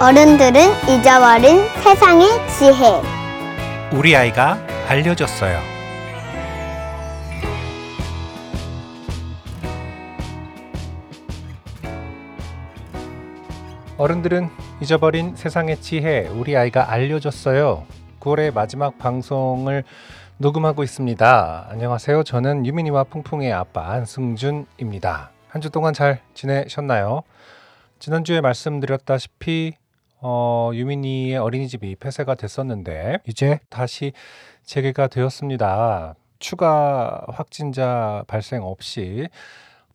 [0.00, 3.02] 어른들은 잊어버린 세상의 지혜.
[3.92, 5.58] 우리 아이가 알려줬어요.
[13.98, 14.48] 어른들은
[14.80, 17.84] 잊어버린 세상의 지혜 우리 아이가 알려줬어요.
[18.20, 19.84] 9월의 마지막 방송을
[20.38, 21.66] 녹음하고 있습니다.
[21.70, 22.22] 안녕하세요.
[22.22, 25.30] 저는 유민이와 풍풍의 아빠 안승준입니다.
[25.48, 27.22] 한 주 동안 잘 지내셨나요?
[27.98, 29.74] 지난주에 말씀드렸다시피
[30.22, 34.12] 어, 유민이의 어린이집이 폐쇄가 됐었는데 이제 다시
[34.64, 36.14] 재개가 되었습니다.
[36.38, 39.28] 추가 확진자 발생 없이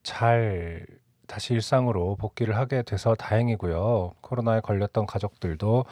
[0.03, 0.85] 잘
[1.27, 4.13] 다시 일상으로 복귀를 하게 돼서 다행이고요.
[4.21, 5.85] 코로나에 걸렸던 가족들도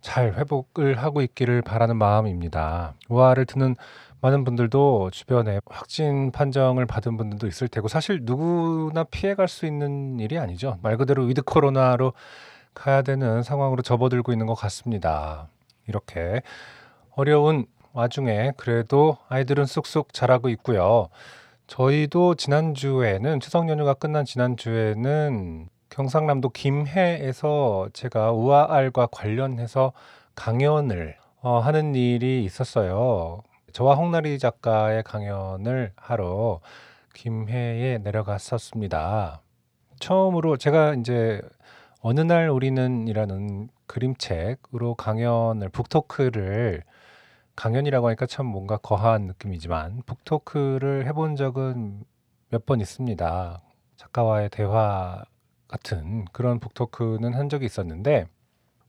[0.00, 2.94] 잘 회복을 하고 있기를 바라는 마음입니다.
[3.08, 3.74] 우아를 듣는
[4.20, 10.38] 많은 분들도 주변에 확진 판정을 받은 분들도 있을 테고 사실 누구나 피해갈 수 있는 일이
[10.38, 10.78] 아니죠.
[10.82, 12.12] 말 그대로 위드 코로나로
[12.76, 15.48] 가야 되는 상황으로 접어들고 있는 것 같습니다.
[15.88, 16.42] 이렇게
[17.12, 21.08] 어려운 와중에 그래도 아이들은 쑥쑥 자라고 있고요.
[21.66, 29.92] 저희도 지난주에는 추석 연휴가 끝난 지난주에는 경상남도 김해에서 제가 우아알과 관련해서
[30.34, 33.40] 강연을 어, 하는 일이 있었어요.
[33.72, 36.60] 저와 홍나리 작가의 강연을 하러
[37.14, 39.40] 김해에 내려갔었습니다.
[39.98, 41.40] 처음으로 제가 이제
[42.00, 46.82] 어느 날 우리는이라는 그림책으로 강연을 북토크를
[47.56, 52.04] 강연이라고 하니까 참 뭔가 거한 느낌이지만 북토크를 해본 적은
[52.50, 53.62] 몇 번 있습니다.
[53.96, 55.22] 작가와의 대화
[55.68, 58.26] 같은 그런 북토크는 한 적이 있었는데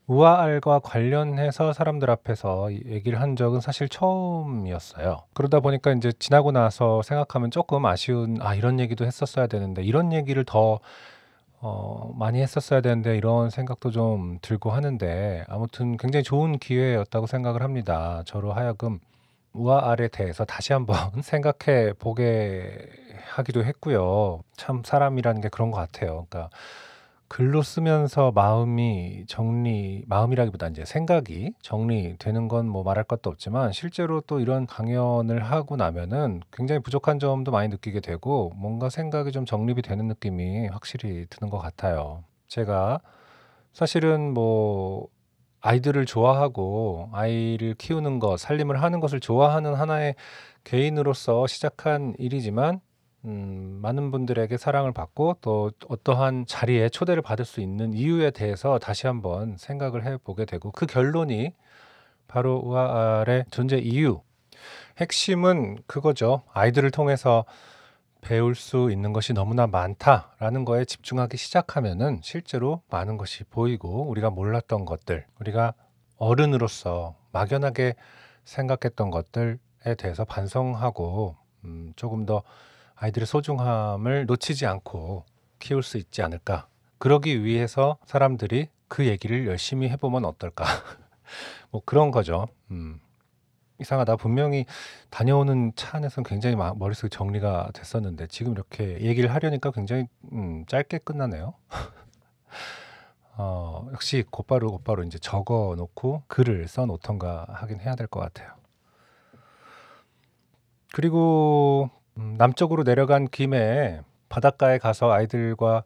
[0.07, 5.23] 우아알과 관련해서 사람들 앞에서 얘기를 한 적은 사실 처음이었어요.
[5.33, 10.45] 그러다 보니까 이제 지나고 나서 생각하면 조금 아쉬운 아 이런 얘기도 했었어야 되는데 이런 얘기를
[10.45, 10.79] 더
[11.59, 18.21] 어, 많이 했었어야 되는데 이런 생각도 좀 들고 하는데 아무튼 굉장히 좋은 기회였다고 생각을 합니다.
[18.25, 18.99] 저로 하여금
[19.53, 22.89] 우아알에 대해서 다시 한번 생각해 보게
[23.25, 24.41] 하기도 했고요.
[24.55, 26.27] 참 사람이라는 게 그런 것 같아요.
[26.29, 26.49] 그러니까
[27.29, 34.39] 글로 쓰면서 마음이 정리 마음이라기보다 이제 생각이 정리되는 건 뭐 말할 것도 없지만 실제로 또
[34.39, 40.07] 이런 강연을 하고 나면은 굉장히 부족한 점도 많이 느끼게 되고 뭔가 생각이 좀 정립이 되는
[40.07, 42.23] 느낌이 확실히 드는 것 같아요.
[42.47, 43.01] 제가
[43.73, 45.07] 사실은 뭐
[45.61, 50.15] 아이들을 좋아하고 아이를 키우는 것, 살림을 하는 것을 좋아하는 하나의
[50.63, 52.79] 개인으로서 시작한 일이지만
[53.27, 59.05] 음, 많은 분들에게 사랑을 받고 또 어떠한 자리에 초대를 받을 수 있는 이유에 대해서 다시
[59.05, 61.53] 한번 생각을 해보게 되고 그 결론이
[62.27, 64.21] 바로 우아알의 존재 이유.
[64.97, 66.43] 핵심은 그거죠.
[66.53, 67.45] 아이들을 통해서
[68.21, 74.85] 배울 수 있는 것이 너무나 많다라는 거에 집중하기 시작하면은 실제로 많은 것이 보이고 우리가 몰랐던
[74.85, 75.73] 것들, 우리가
[76.17, 77.95] 어른으로서 막연하게
[78.45, 79.57] 생각했던 것들에
[79.97, 82.41] 대해서 반성하고 음, 조금 더
[82.97, 85.23] 아이들의 소중함을 놓치지 않고
[85.59, 86.67] 키울 수 있지 않을까.
[86.97, 90.65] 그러기 위해서 사람들이 그 얘기를 열심히 해보면 어떨까.
[91.71, 92.47] 뭐 그런 거죠.
[92.71, 92.99] 음.
[93.79, 94.15] 이상하다.
[94.15, 94.65] 분명히
[95.11, 101.53] 다녀오는 차 안에서는 굉장히 머릿속에 정리가 됐었는데 지금 이렇게 얘기를 하려니까 굉장히 음, 짧게 끝나네요.
[103.37, 108.51] 어, 역시 곧바로 곧바로 이제 적어 놓고 글을 써 놓던가 하긴 해야 될 것 같아요.
[110.93, 115.83] 그리고 음, 남쪽으로 내려간 김에 바닷가에 가서 아이들과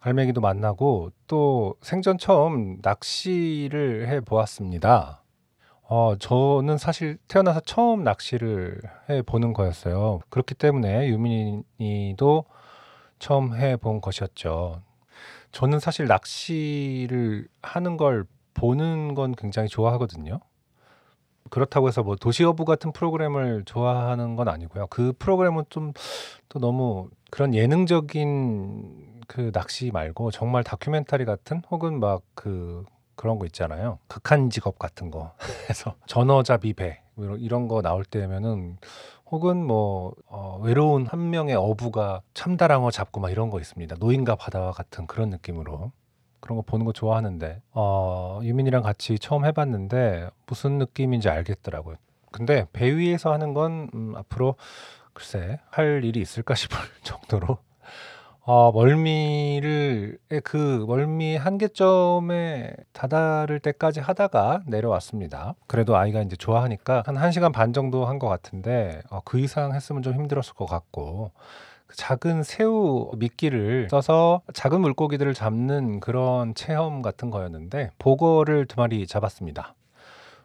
[0.00, 5.22] 갈매기도 만나고 또 생전 처음 낚시를 해 보았습니다.
[5.88, 8.80] 어, 저는 사실 태어나서 처음 낚시를
[9.10, 10.20] 해 보는 거였어요.
[10.30, 12.44] 그렇기 때문에 유민이도
[13.18, 14.82] 처음 해 본 것이었죠.
[15.52, 18.24] 저는 사실 낚시를 하는 걸
[18.54, 20.40] 보는 건 굉장히 좋아하거든요.
[21.50, 24.86] 그렇다고 해서 뭐 도시어부 같은 프로그램을 좋아하는 건 아니고요.
[24.88, 25.92] 그 프로그램은 좀
[26.48, 32.84] 또 너무 그런 예능적인 그 낚시 말고 정말 다큐멘터리 같은 혹은 막 그
[33.16, 33.98] 그런 거 있잖아요.
[34.08, 35.32] 극한 직업 같은 거
[35.70, 37.00] 해서 전어잡이 배
[37.38, 38.76] 이런 거 나올 때면은
[39.30, 43.96] 혹은 뭐 어, 외로운 한 명의 어부가 참다랑어 잡고 막 이런 거 있습니다.
[43.98, 45.92] 노인과 바다와 같은 그런 느낌으로
[46.44, 51.96] 그런 거 보는 거 좋아하는데 어, 유민이랑 같이 처음 해봤는데 무슨 느낌인지 알겠더라고요.
[52.30, 54.56] 근데 배 위에서 하는 건 음, 앞으로
[55.14, 57.56] 글쎄 할 일이 있을까 싶을 정도로
[58.46, 65.54] 어, 멀미를 그 멀미 한계점에 다다를 때까지 하다가 내려왔습니다.
[65.66, 70.02] 그래도 아이가 이제 좋아하니까 한 1시간 반 정도 한 것 같은데 어, 그 이상 했으면
[70.02, 77.30] 좀 힘들었을 것 같고 그 작은 새우 미끼를 써서 작은 물고기들을 잡는 그런 체험 같은
[77.30, 79.74] 거였는데 보거를 두 마리 잡았습니다.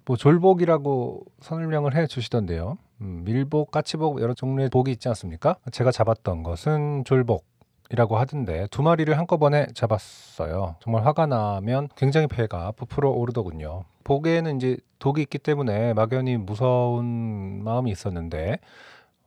[0.05, 2.77] 뭐 졸복이라고 설명을 해 주시던데요.
[3.01, 5.55] 음, 밀복, 까치복 여러 종류의 복이 있지 않습니까?
[5.71, 7.45] 제가 잡았던 것은 졸복
[7.91, 10.75] 이라고 하던데 두 마리를 한꺼번에 잡았어요.
[10.79, 13.83] 정말 화가 나면 굉장히 배가 부풀어 오르더군요.
[14.03, 18.59] 복에는 이제 독이 있기 때문에 막연히 무서운 마음이 있었는데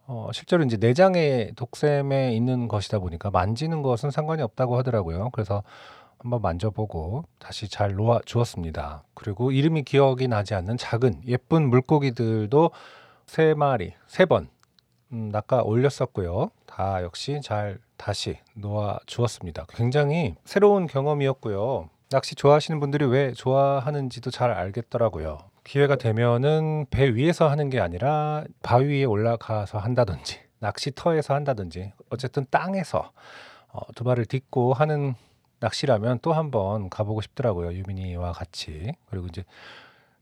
[0.07, 5.31] 어, 실제로 이제 내장에 독샘에 있는 것이다 보니까 만지는 것은 상관이 없다고 하더라고요.
[5.31, 5.63] 그래서
[6.19, 9.03] 한번 만져보고 다시 잘 놓아 주었습니다.
[9.15, 12.71] 그리고 이름이 기억이 나지 않는 작은 예쁜 물고기들도
[13.27, 14.49] 세 마리, 세 번,
[15.13, 16.51] 음, 낚아 올렸었고요.
[16.67, 19.67] 다 역시 잘 다시 놓아 주었습니다.
[19.69, 21.89] 굉장히 새로운 경험이었고요.
[22.11, 25.39] 낚시 좋아하시는 분들이 왜 좋아하는지도 잘 알겠더라고요.
[25.65, 33.13] 기회가 되면은 배 위에서 하는 게 아니라 바위 위에 올라가서 한다든지 낚시터에서 한다든지 어쨌든 땅에서
[33.73, 35.15] 어, 두 발을 딛고 하는
[35.61, 37.73] 낚시라면 또 한번 가보고 싶더라고요.
[37.73, 38.93] 유민이와 같이.
[39.09, 39.45] 그리고 이제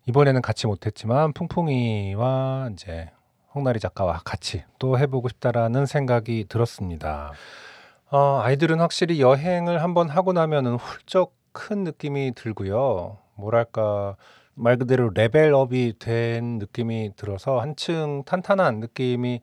[0.07, 3.11] 이번에는 같이 못했지만 풍풍이와 이제
[3.55, 7.33] 홍나리 작가와 같이 또 해보고 싶다라는 생각이 들었습니다.
[8.11, 13.19] 어, 아이들은 확실히 여행을 한번 하고 나면은 훌쩍 큰 느낌이 들고요.
[13.35, 14.17] 뭐랄까
[14.61, 19.41] 말 그대로 레벨업이 된 느낌이 들어서 한층 탄탄한 느낌이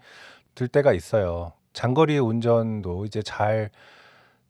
[0.53, 1.53] 들 때가 있어요.
[1.73, 3.71] 장거리 운전도 이제 잘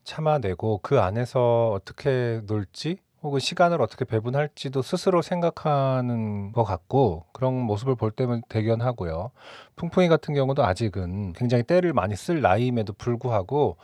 [0.04, 7.96] 참아내고 그 안에서 어떻게 놀지 혹은 시간을 어떻게 배분할지도 스스로 생각하는 것 같고 그런 모습을
[7.96, 9.30] 볼 때면 대견하고요.
[9.76, 13.78] 풍풍이 같은 경우도 아직은 굉장히 때를 많이 쓸 나이임에도 불구하고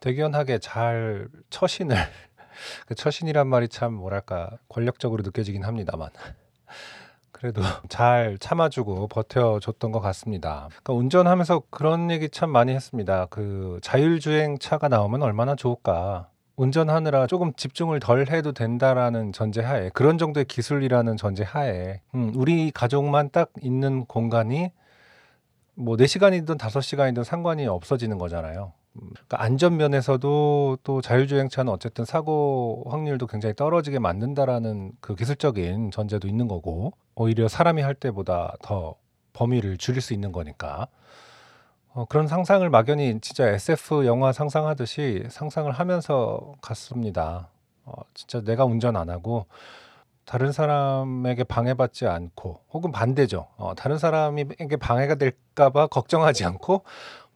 [0.00, 1.96] 대견하게 잘 처신을
[2.86, 6.10] 그 처신이란 말이 참 뭐랄까 권력적으로 느껴지긴 합니다만
[7.32, 10.68] 그래도 잘 참아주고 버텨줬던 것 같습니다.
[10.68, 13.26] 그러니까 운전하면서 그런 얘기 참 많이 했습니다.
[13.28, 16.30] 그 자율주행 차가 나오면 얼마나 좋을까.
[16.56, 23.50] 운전하느라 조금 집중을 덜 해도 된다라는 전제하에 그런 정도의 기술이라는 전제하에 음, 우리 가족만 딱
[23.60, 24.70] 있는 공간이
[25.74, 28.72] 뭐 4시간이든 5시간이든 상관이 없어지는 거잖아요.
[28.98, 36.48] 그러니까 안전 면에서도 또 자율주행차는 어쨌든 사고 확률도 굉장히 떨어지게 만든다라는 그 기술적인 전제도 있는
[36.48, 38.96] 거고 오히려 사람이 할 때보다 더
[39.32, 40.88] 범위를 줄일 수 있는 거니까
[41.92, 47.48] 어, 그런 상상을 막연히 진짜 SF 영화 상상하듯이 상상을 하면서 갔습니다.
[47.84, 49.46] 어, 진짜 내가 운전 안 하고
[50.26, 53.46] 다른 사람에게 방해받지 않고 혹은 반대죠.
[53.56, 56.82] 어, 다른 사람에게 방해가 될까봐 걱정하지 않고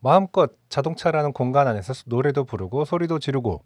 [0.00, 3.62] 마음껏 자동차라는 공간 안에서 노래도 부르고 소리도 지르고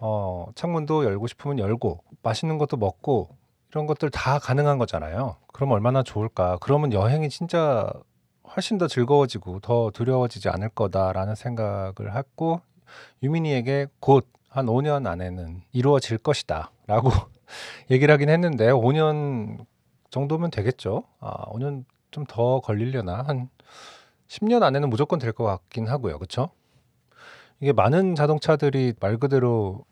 [0.00, 3.36] 어, 창문도 열고 싶으면 열고 맛있는 것도 먹고
[3.70, 5.36] 이런 것들 다 가능한 거잖아요.
[5.52, 6.58] 그럼 얼마나 좋을까?
[6.60, 7.90] 그러면 여행이 진짜
[8.56, 12.60] 훨씬 더 즐거워지고 더 두려워지지 않을 거다라는 생각을 했고
[13.22, 17.10] 유민이에게 곧 한 5년 안에는 이루어질 것이다라고
[17.90, 19.64] 얘기를 하긴 했는데 5년
[20.10, 21.04] 정도면 되겠죠.
[21.20, 23.50] 아, 5년 좀 더 걸리려나 한
[24.28, 26.18] 10년 안에는 무조건 될 것 같긴 하고요.
[26.18, 26.50] 그쵸?
[27.60, 29.84] 이게 많은 자동차들이 말 그대로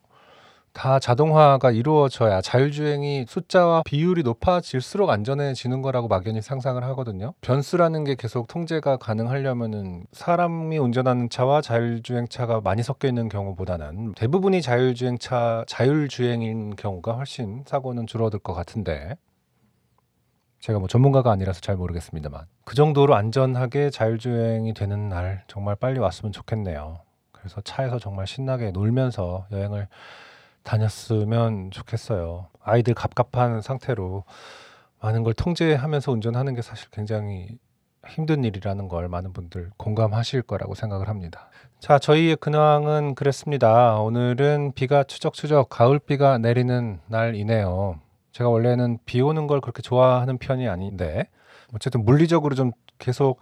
[0.72, 7.32] 다 자동화가 이루어져야 자율주행이 숫자와 비율이 높아질수록 안전해지는 거라고 막연히 상상을 하거든요.
[7.40, 14.60] 변수라는 게 계속 통제가 가능하려면은 사람이 운전하는 차와 자율주행 차가 많이 섞여 있는 경우보다는 대부분이
[14.60, 19.16] 자율주행 차, 자율주행인 경우가 훨씬 사고는 줄어들 것 같은데
[20.66, 26.32] 제가 뭐 전문가가 아니라서 잘 모르겠습니다만 그 정도로 안전하게 자율주행이 되는 날 정말 빨리 왔으면
[26.32, 26.98] 좋겠네요.
[27.30, 29.86] 그래서 차에서 정말 신나게 놀면서 여행을
[30.64, 32.48] 다녔으면 좋겠어요.
[32.64, 34.24] 아이들 갑갑한 상태로
[35.00, 37.46] 많은 걸 통제하면서 운전하는 게 사실 굉장히
[38.08, 41.48] 힘든 일이라는 걸 많은 분들 공감하실 거라고 생각을 합니다.
[41.78, 44.00] 자, 저희의 근황은 그랬습니다.
[44.00, 48.00] 오늘은 비가 추적추적 가을비가 내리는 날이네요.
[48.36, 51.30] 제가 원래는 비 오는 걸 그렇게 좋아하는 편이 아닌데
[51.74, 53.40] 어쨌든 물리적으로 좀 계속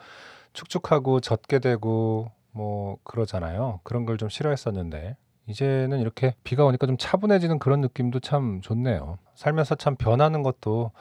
[0.52, 3.80] 축축하고 젖게 되고 뭐 그러잖아요.
[3.82, 5.16] 그런 걸 좀 싫어했었는데
[5.48, 9.18] 이제는 이렇게 비가 오니까 좀 차분해지는 그런 느낌도 참 좋네요.
[9.34, 10.92] 살면서 참 변하는 것도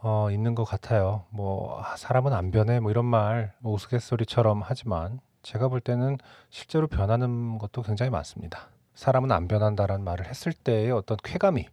[0.00, 1.24] 어, 있는 것 같아요.
[1.30, 6.16] 뭐 아, 사람은 안 변해 뭐 이런 말 뭐 우스갯소리처럼 하지만 제가 볼 때는
[6.48, 8.68] 실제로 변하는 것도 굉장히 많습니다.
[8.94, 11.66] 사람은 안 변한다라는 말을 했을 때의 어떤 쾌감이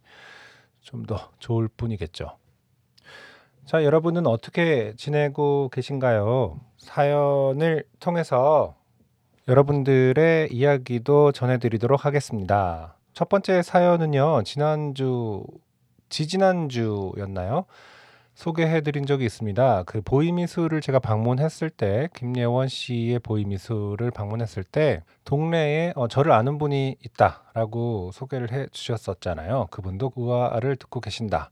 [0.86, 2.36] 좀 더 좋을 뿐이겠죠.
[3.64, 6.60] 자, 여러분은 어떻게 지내고 계신가요?
[6.78, 8.76] 사연을 통해서
[9.48, 12.96] 여러분들의 이야기도 전해드리도록 하겠습니다.
[13.12, 15.44] 첫 번째 사연은요, 지난주,
[16.08, 17.64] 지지난주였나요?
[18.36, 19.84] 소개해 드린 적이 있습니다.
[19.84, 26.96] 그 보이미술을 제가 방문했을 때 김예원 씨의 보이미술을 방문했을 때 동네에 어, 저를 아는 분이
[27.02, 29.68] 있다라고 소개를 해 주셨었잖아요.
[29.70, 31.50] 그분도 우아를 듣고 계신다.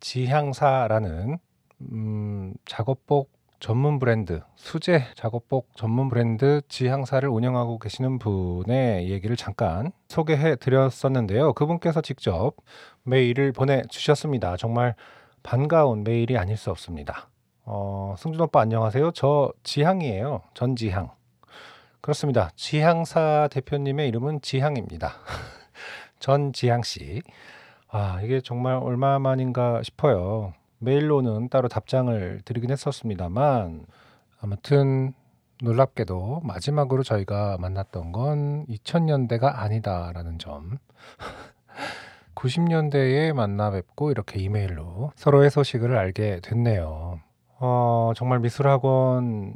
[0.00, 1.38] 지향사라는
[1.80, 10.56] 음, 작업복 전문 브랜드, 수제 작업복 전문 브랜드 지향사를 운영하고 계시는 분의 얘기를 잠깐 소개해
[10.56, 11.54] 드렸었는데요.
[11.54, 12.52] 그분께서 직접
[13.04, 14.58] 메일을 보내 주셨습니다.
[14.58, 14.94] 정말
[15.44, 17.28] 반가운 메일이 아닐 수 없습니다.
[17.64, 19.12] 어, 승준 오빠 안녕하세요.
[19.12, 20.40] 저 지향이에요.
[20.54, 21.10] 전지향.
[22.00, 22.50] 그렇습니다.
[22.56, 25.12] 지향사 대표님의 이름은 지향입니다.
[26.18, 27.22] 전지향 씨.
[27.88, 30.54] 아, 이게 정말 얼마만인가 싶어요.
[30.78, 33.84] 메일로는 따로 답장을 드리긴 했었습니다만
[34.40, 35.12] 아무튼
[35.62, 40.78] 놀랍게도 마지막으로 저희가 만났던 건 2000년대가 아니다라는 점.
[42.44, 47.20] 90년대에 만나 뵙고 이렇게 이메일로 서로의 소식을 알게 됐네요.
[47.58, 49.54] 어, 정말 미술학원의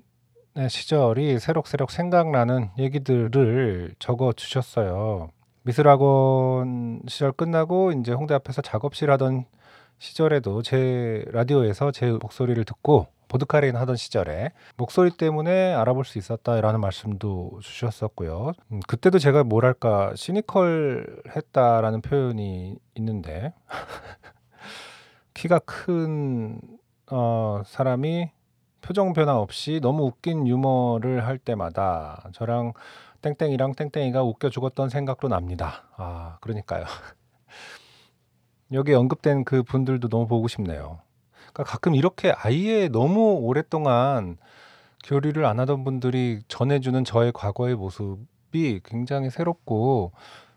[0.71, 5.28] 시절이 새록새록 생각나는 얘기들을 적어 주셨어요.
[5.64, 9.45] 미술학원 시절 끝나고 이제 홍대 앞에서 작업실 하던
[9.99, 17.61] 시절에도 제 라디오에서 제 목소리를 듣고 보드카레인 하던 시절에 목소리 때문에 알아볼 수 있었다라는 말씀도
[17.62, 18.52] 주셨었고요.
[18.73, 23.54] 음, 그때도 제가 뭐랄까 시니컬했다라는 표현이 있는데
[25.35, 26.61] 키가 큰
[27.11, 28.30] 어, 사람이
[28.80, 32.73] 표정 변화 없이 너무 웃긴 유머를 할 때마다 저랑
[33.23, 35.88] 땡땡이랑 땡땡이가 웃겨 죽었던 생각도 납니다.
[35.97, 36.85] 아, 그러니까요.
[38.73, 41.00] 여기 언급된 그 분들도 너무 보고 싶네요.
[41.59, 44.37] 그러니까 가끔 이렇게 아예 너무 오랫동안
[45.05, 50.12] 교류를 안 하던 분들이 전해주는 저의 과거의 모습이 굉장히 새롭고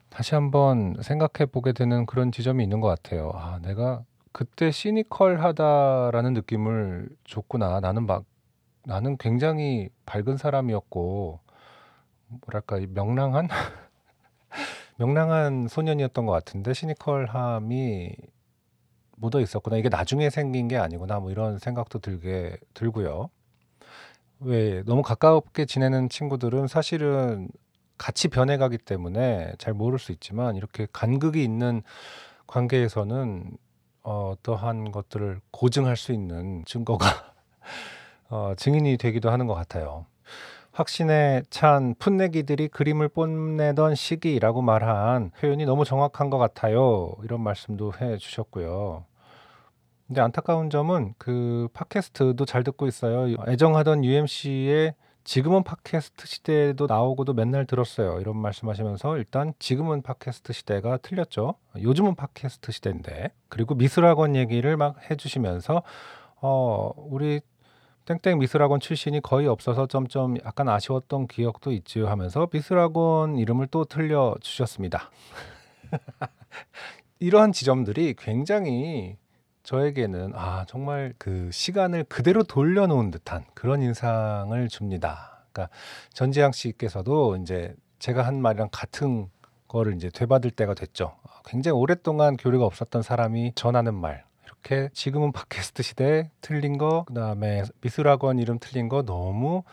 [0.10, 3.32] 다시 한번 생각해 보게 되는 그런 지점이 있는 것 같아요.
[3.34, 7.80] 아, 내가 그때 시니컬하다라는 느낌을 줬구나.
[7.80, 8.26] 나는 막
[8.86, 11.40] 나는 굉장히 밝은 사람이었고
[12.28, 13.48] 뭐랄까 이 명랑한
[14.98, 18.16] 명랑한 소년이었던 것 같은데 시니컬함이
[19.22, 19.78] 묻어 있었구나.
[19.78, 21.20] 이게 나중에 생긴 게 아니구나.
[21.20, 23.30] 뭐 이런 생각도 들게 들고요.
[24.40, 27.48] 왜 너무 가깝게 지내는 친구들은 사실은
[27.98, 31.84] 같이 변해가기 때문에 잘 모를 수 있지만 이렇게 간극이 있는
[32.48, 33.58] 관계에서는
[34.04, 37.06] 어, 어떠한 것들을 고증할 수 있는 증거가
[38.30, 40.08] 어, 증인이 되기도 하는 것 같아요.
[40.72, 47.14] 확신에 찬 풋내기들이 그림을 뽐내던 시기라고 말한 표현이 너무 정확한 것 같아요.
[47.24, 49.06] 이런 말씀도 해 주셨고요.
[50.12, 53.34] 근데 안타까운 점은 그 팟캐스트도 잘 듣고 있어요.
[53.48, 58.20] 애정하던 UMC의 지금은 팟캐스트 시대에도 나오고도 맨날 들었어요.
[58.20, 61.56] 이런 말씀하시면서 일단 지금은 팟캐스트 시대가 틀렸죠.
[61.82, 65.82] 요즘은 팟캐스트 시대인데 그리고 미술학원 얘기를 막 해주시면서
[66.42, 67.40] 어 우리
[68.04, 74.36] 땡땡 미술학원 출신이 거의 없어서 점점 약간 아쉬웠던 기억도 있지요 하면서 미술학원 이름을 또 틀려
[74.42, 75.10] 주셨습니다.
[77.20, 79.21] 이러한 지점들이 굉장히
[79.72, 85.46] 저에게는 아 정말 그 시간을 그대로 돌려놓은 듯한 그런 인상을 줍니다.
[85.54, 85.74] 그러니까
[86.12, 89.30] 전지향 씨께서도 이제 제가 한 말이랑 같은
[89.70, 91.16] 거를 이제 되받을 때가 됐죠.
[91.46, 98.40] 굉장히 오랫동안 교류가 없었던 사람이 전하는 말 이렇게 지금은 팟캐스트 시대 틀린 거 그다음에 미술학원
[98.40, 99.64] 이름 틀린 거 너무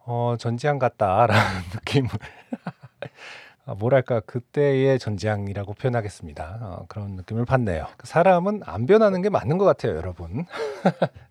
[0.00, 1.36] 어 전지향 같다라는
[1.74, 2.10] 느낌을
[2.64, 2.72] 아,
[3.78, 6.58] 뭐랄까 그때의 전지향이라고 표현하겠습니다.
[6.60, 7.86] 어, 그런 느낌을 받네요.
[7.96, 10.44] 그 사람은 안 변하는 게 맞는 것 같아요, 여러분.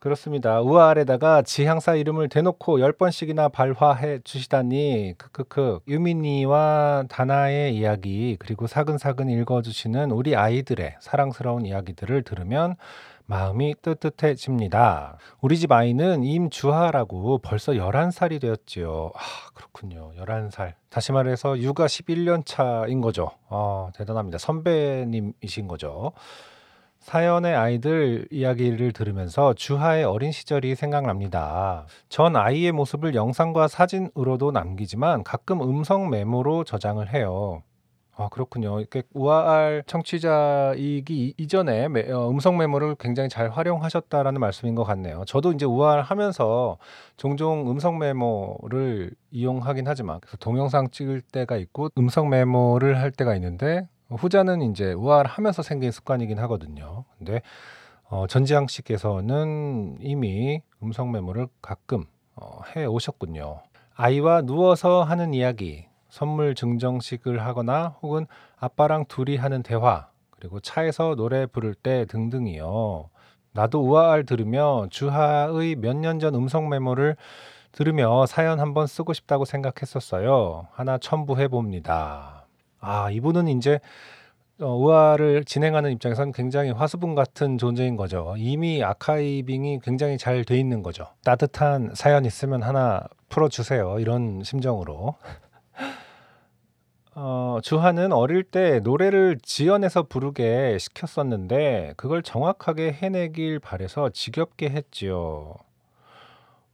[0.00, 0.62] 그렇습니다.
[0.62, 10.10] 우아 아래다가 지향사 이름을 대놓고 10번씩이나 발화해 주시다니 크크크 유민이와 다나의 이야기 그리고 사근사근 읽어주시는
[10.10, 12.76] 우리 아이들의 사랑스러운 이야기들을 들으면
[13.30, 15.16] 마음이 뜨뜻해집니다.
[15.40, 19.12] 우리 집 아이는 임주하라고 벌써 11살이 되었지요.
[19.14, 19.20] 아,
[19.54, 20.10] 그렇군요.
[20.18, 20.72] 11살.
[20.88, 23.30] 다시 말해서 육아 11년 차인 거죠.
[23.48, 24.38] 아, 대단합니다.
[24.38, 26.10] 선배님이신 거죠.
[26.98, 31.86] 사연의 아이들 이야기를 들으면서 주하의 어린 시절이 생각납니다.
[32.08, 37.62] 전 아이의 모습을 영상과 사진으로도 남기지만 가끔 음성 메모로 저장을 해요.
[38.16, 38.80] 아, 그렇군요.
[38.80, 45.24] 이렇게 우아할 청취자이기 이전에 매- 어, 음성 메모를 굉장히 잘 활용하셨다라는 말씀인 것 같네요.
[45.26, 46.76] 저도 이제 우아하면서
[47.16, 53.88] 종종 음성 메모를 이용하긴 하지만 그래서 동영상 찍을 때가 있고 음성 메모를 할 때가 있는데
[54.10, 57.04] 후자는 이제 우아하면서 생긴 습관이긴 하거든요.
[57.16, 57.40] 근데
[58.10, 63.60] 어, 전지향 씨께서는 이미 음성 메모를 가끔 어, 해 오셨군요.
[63.94, 68.26] 아이와 누워서 하는 이야기, 선물 증정식을 하거나 혹은
[68.58, 73.08] 아빠랑 둘이 하는 대화, 그리고 차에서 노래 부를 때 등등이요.
[73.52, 77.16] 나도 우아할 들으며 주하의 몇 년 전 음성 메모를
[77.72, 80.66] 들으며 사연 한번 쓰고 싶다고 생각했었어요.
[80.72, 82.46] 하나 첨부해 봅니다.
[82.80, 83.80] 아, 이분은 이제
[84.60, 88.34] 어, 우아를 진행하는 입장에서는 굉장히 화수분 같은 존재인 거죠.
[88.36, 91.06] 이미 아카이빙이 굉장히 잘 돼 있는 거죠.
[91.24, 93.98] 따뜻한 사연 있으면 하나 풀어주세요.
[94.00, 95.14] 이런 심정으로.
[97.22, 105.54] 어, 주하는 어릴 때 노래를 지연해서 부르게 시켰었는데 그걸 정확하게 해내길 바래서 지겹게 했지요.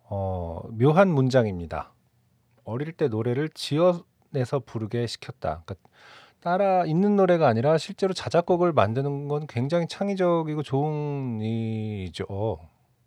[0.09, 1.91] 어, 묘한 문장입니다.
[2.65, 5.63] 어릴 때 노래를 지어내서 부르게 시켰다.
[5.65, 5.75] 그러니까
[6.41, 12.61] 따라 있는 노래가 아니라 실제로 자작곡을 만드는 건 굉장히 창의적이고 좋은 일이죠.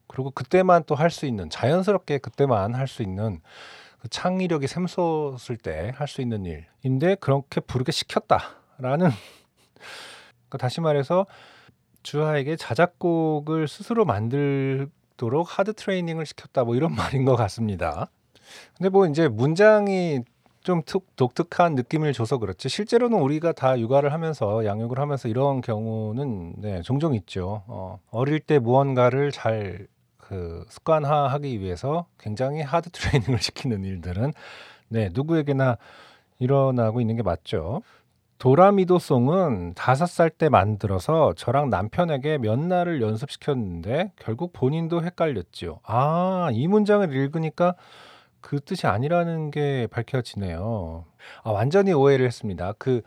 [0.07, 3.47] 그리고 그때만 또 할 수 있는 자연스럽게 그때만 할 수 있는 그
[4.09, 6.45] 창의력이 샘솟을 때 할 수 있는
[6.83, 9.09] 일인데 그렇게 부르게 시켰다라는
[10.49, 11.25] 그러니까 다시 말해서
[12.03, 18.09] 주하에게 자작곡을 스스로 만들도록 하드 트레이닝을 시켰다 뭐 이런 말인 것 같습니다.
[18.77, 20.21] 근데 뭐 이제 문장이
[20.61, 26.53] 좀 특, 독특한 느낌을 줘서 그렇지 실제로는 우리가 다 육아를 하면서 양육을 하면서 이런 경우는
[26.57, 27.63] 네, 종종 있죠.
[27.67, 29.87] 어, 어릴 때 무언가를 잘
[30.29, 34.31] 그 습관화하기 위해서 굉장히 하드 트레이닝을 시키는 일들은
[34.89, 35.77] 네, 누구에게나
[36.37, 37.81] 일어나고 있는 게 맞죠.
[38.37, 45.79] 도라미도송은 다섯 살 때 만들어서 저랑 남편에게 몇 날을 연습시켰는데 결국 본인도 헷갈렸지요.
[45.83, 47.73] 아, 이 문장을 읽으니까
[48.39, 51.05] 그 뜻이 아니라는 게 밝혀지네요.
[51.43, 52.73] 아, 완전히 오해를 했습니다.
[52.77, 53.01] 그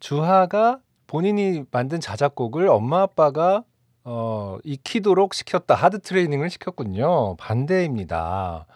[0.00, 3.62] 주하가 본인이 만든 자작곡을 엄마 아빠가
[4.04, 5.74] 어, 익히도록 시켰다.
[5.74, 7.36] 하드 트레이닝을 시켰군요.
[7.36, 8.66] 반대입니다.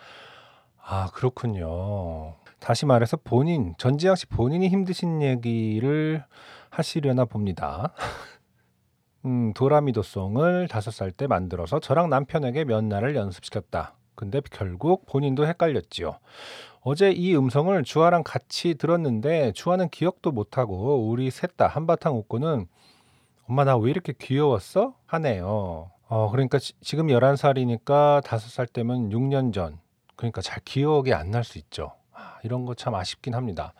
[0.83, 2.35] 아, 그렇군요.
[2.61, 6.25] 다시 말해서 본인, 전지양 씨 본인이 힘드신 얘기를
[6.71, 7.93] 하시려나 봅니다.
[9.27, 13.95] 음, 도라미도송을 다섯 살 때 만들어서 저랑 남편에게 몇 날을 연습시켰다.
[14.15, 16.19] 근데 결국 본인도 헷갈렸지요.
[16.81, 22.67] 어제 이 음성을 주아랑 같이 들었는데 주아는 기억도 못하고 우리 셋 다 한바탕 웃고는
[23.49, 24.95] 엄마 나 왜 이렇게 귀여웠어?
[25.07, 25.91] 하네요.
[26.09, 29.79] 어, 그러니까 지, 지금 11살이니까 5살 때면 6년 전.
[30.17, 31.93] 그러니까 잘 기억이 안 날 수 있죠.
[32.13, 33.73] 아, 이런 거 참 아쉽긴 합니다.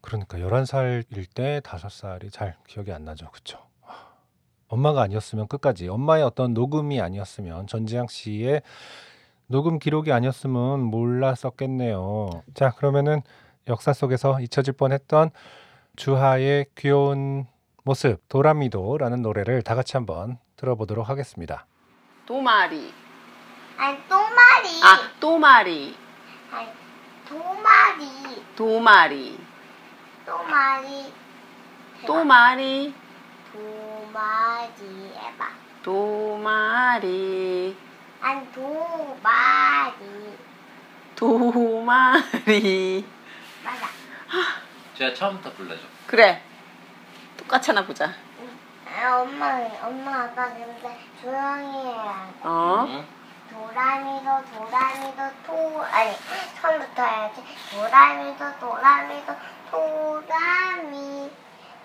[0.00, 3.30] 그러니까 11살일 때 5살이 잘 기억이 안 나죠.
[3.30, 3.58] 그쵸?
[3.86, 4.12] 아,
[4.68, 8.62] 엄마가 아니었으면 끝까지 엄마의 어떤 녹음이 아니었으면 전지양 씨의
[9.46, 12.30] 녹음 기록이 아니었으면 몰랐었겠네요.
[12.54, 13.20] 자, 그러면은
[13.68, 15.30] 역사 속에서 잊혀질 뻔했던
[15.96, 17.46] 주하의 귀여운
[17.82, 21.66] 모습 도라미도라는 노래를 다 같이 한번 들어보도록 하겠습니다.
[22.26, 22.92] 도마리.
[23.78, 24.82] 아니 또마리.
[24.82, 25.96] 아, 또마리.
[26.52, 26.68] 아니
[27.26, 28.44] 도마리.
[28.54, 29.38] 도마리.
[30.26, 31.12] 또마리.
[32.06, 32.94] 또마리.
[33.52, 35.48] 도마리 해봐.
[35.82, 37.76] 도마리.
[38.20, 40.36] 아니 도마리.
[41.16, 43.06] 도마리.
[43.64, 43.86] 맞아.
[44.94, 45.82] 제가 처음부터 불러줘.
[46.06, 46.49] 그래.
[47.52, 48.12] 하나 보자.
[48.86, 52.48] 아, 엄마 엄마 아빠 근데 조용히 해야 돼.
[52.48, 52.84] 어?
[52.88, 53.06] 응?
[53.50, 56.16] 도라미도 도라미도 토 아니
[56.60, 59.34] 처음부터 해야지 도라미도 도라미도
[59.70, 61.30] 도라미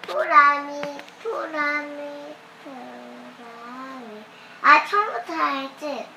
[0.08, 0.82] 도라미
[1.24, 4.26] 도라미 도라미
[4.62, 6.08] 아 처음부터 해야지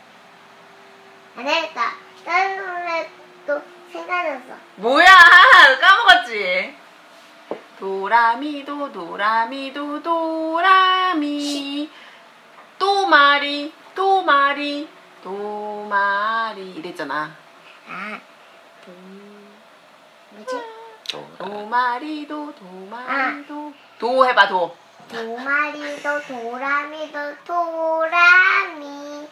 [1.37, 1.93] 안 되겠다
[2.25, 3.11] 다른 노래
[3.47, 5.07] 또 생각났어 뭐야?
[5.81, 6.78] 까먹었지.
[7.79, 11.89] 도라미도 도라미도 도라미.
[12.79, 14.89] 또마리 또마리
[15.23, 17.31] 도마리 이랬잖아.
[17.89, 18.21] 아
[18.85, 18.93] 도,
[20.31, 20.63] 뭐지
[21.39, 24.77] 도마리도 도마리도 도 해봐 도.
[25.09, 29.29] 도마리도 도라미도 도라미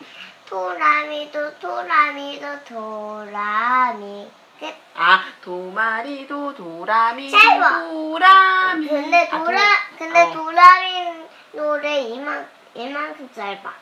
[0.46, 7.80] 도라미도 도라미도 도라미 끝아 도마리도 도라미도 짧아.
[7.88, 8.88] 도라미.
[8.88, 10.32] 근데 아, 도라 도- 근데 어.
[10.32, 13.74] 도라미 노래 이만 이만큼 짧아.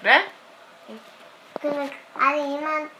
[0.00, 0.30] 그래?
[1.60, 2.90] 근데 아니 이만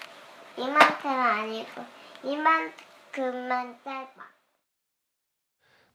[0.57, 1.85] 이만큼은 아니고
[2.23, 4.31] 이만큼만 짧아.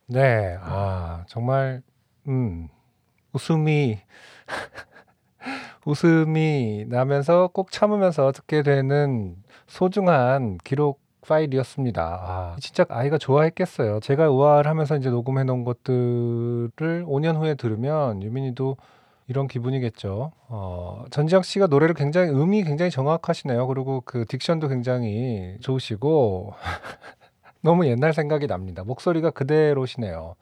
[0.07, 1.81] 네, 아 정말
[2.27, 2.69] 음
[3.33, 3.99] 웃음이
[5.85, 9.35] 웃음이 나면서 꼭 참으면서 듣게 되는
[9.67, 12.01] 소중한 기록 파일이었습니다.
[12.03, 13.99] 아, 진짜 아이가 좋아했겠어요.
[14.01, 18.77] 제가 우아를 하면서 이제 녹음해 놓은 것들을 5년 후에 들으면 유민이도
[19.27, 20.31] 이런 기분이겠죠.
[20.49, 23.65] 어, 전지혁 씨가 노래를 굉장히 음이 굉장히 정확하시네요.
[23.67, 26.53] 그리고 그 딕션도 굉장히 좋으시고
[27.61, 28.83] 너무 옛날 생각이 납니다.
[28.83, 30.35] 목소리가 그대로시네요.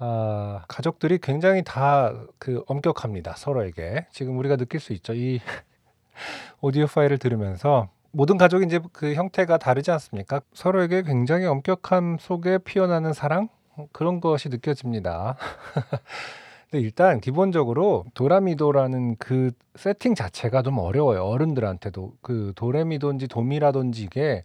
[0.00, 3.34] 아, 가족들이 굉장히 다 그 엄격합니다.
[3.36, 4.06] 서로에게.
[4.10, 5.12] 지금 우리가 느낄 수 있죠.
[5.14, 5.40] 이
[6.60, 10.40] 오디오 파일을 들으면서 모든 가족이 이제 그 형태가 다르지 않습니까?
[10.54, 13.48] 서로에게 굉장히 엄격함 속에 피어나는 사랑
[13.92, 15.36] 그런 것이 느껴집니다.
[16.70, 21.24] 근데 일단 기본적으로 도라미도라는 그 세팅 자체가 좀 어려워요.
[21.24, 24.42] 어른들한테도 그 도레미도인지 도미라든지 이게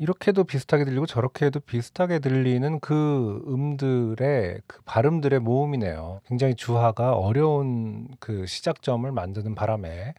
[0.00, 6.20] 이렇게도 비슷하게 들리고 저렇게 해도 비슷하게 들리는 그 음들의 그 발음들의 모음이네요.
[6.26, 10.14] 굉장히 주하가 어려운 그 시작점을 만드는 바람에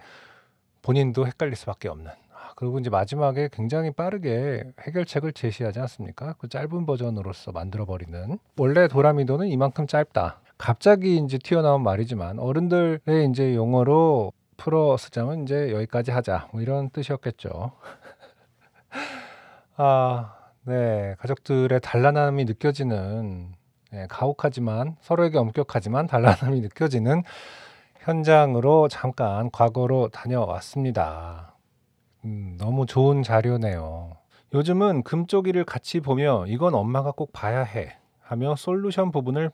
[0.82, 2.12] 본인도 헷갈릴 수밖에 없는.
[2.60, 6.36] 아, 그리고 이제 마지막에 굉장히 빠르게 해결책을 제시하지 않습니까?
[6.40, 8.38] 그 짧은 버전으로서 만들어 버리는.
[8.58, 10.42] 원래 도라미도는 이만큼 짧다.
[10.58, 16.50] 갑자기 이제 튀어나온 말이지만 어른들의 이제 용어로 풀어 쓰자면 이제 여기까지 하자.
[16.52, 17.72] 뭐 이런 뜻이었겠죠.
[19.78, 21.16] 아, 네.
[21.20, 23.54] 가족들의 단란함이 느껴지는
[23.94, 27.24] 예, 가혹하지만 서로에게 엄격하지만 단란함이 느껴지는
[28.02, 31.49] 현장으로 잠깐 과거로 다녀왔습니다.
[32.26, 34.18] 음, 너무 좋은 자료네요.
[34.54, 39.52] 요즘은 금쪽이를 같이 보며 이건 엄마가 꼭 봐야 해 하며 솔루션 부분을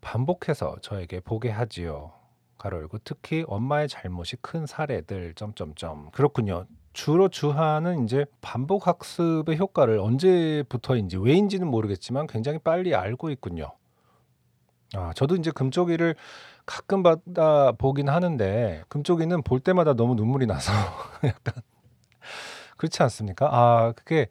[0.00, 2.12] 반복해서 저에게 보게 하지요.
[2.58, 6.66] 가로 열고 특히 엄마의 잘못이 큰 사례들 점점점 그렇군요.
[6.92, 13.72] 주로 주하는 이제 반복 학습의 효과를 언제부터인지 왜인지는 모르겠지만 굉장히 빨리 알고 있군요.
[14.94, 16.14] 아, 저도 이제 금쪽이를
[16.64, 20.72] 가끔 받아 보긴 하는데 금쪽이는 볼 때마다 너무 눈물이 나서
[21.24, 21.62] 약간
[22.76, 23.48] 그렇지 않습니까?
[23.50, 24.28] 아, 그게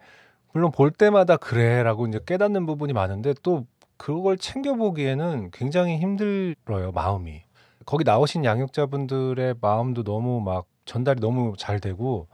[0.53, 3.65] 물론 볼 때마다 그래라고 이제 깨닫는 부분이 많은데 또
[3.97, 7.43] 그걸 챙겨보기에는 굉장히 힘들어요, 마음이.
[7.85, 12.27] 거기 나오신 양육자분들의 마음도 너무 막 전달이 너무 잘 되고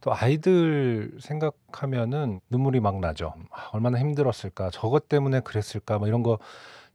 [0.00, 3.34] 또 아이들 생각하면은 눈물이 막 나죠.
[3.50, 4.70] 아, 얼마나 힘들었을까.
[4.70, 5.98] 저것 때문에 그랬을까.
[5.98, 6.38] 뭐 이런 거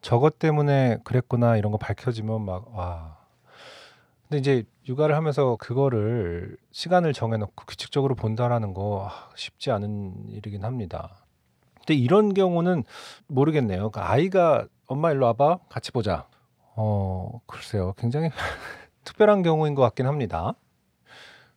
[0.02, 3.18] 저것 때문에 그랬구나 이런 거 밝혀지면 막 와.
[4.28, 11.16] 근데 이제 육아를 하면서 그거를 시간을 정해놓고 규칙적으로 본다라는 거 아, 쉽지 않은 일이긴 합니다.
[11.76, 12.84] 근데 이런 경우는
[13.28, 13.92] 모르겠네요.
[13.92, 16.28] 그 아이가 엄마 일로 와봐 같이 보자.
[16.76, 18.30] 어 글쎄요, 굉장히
[19.04, 20.54] 특별한 경우인 것 같긴 합니다.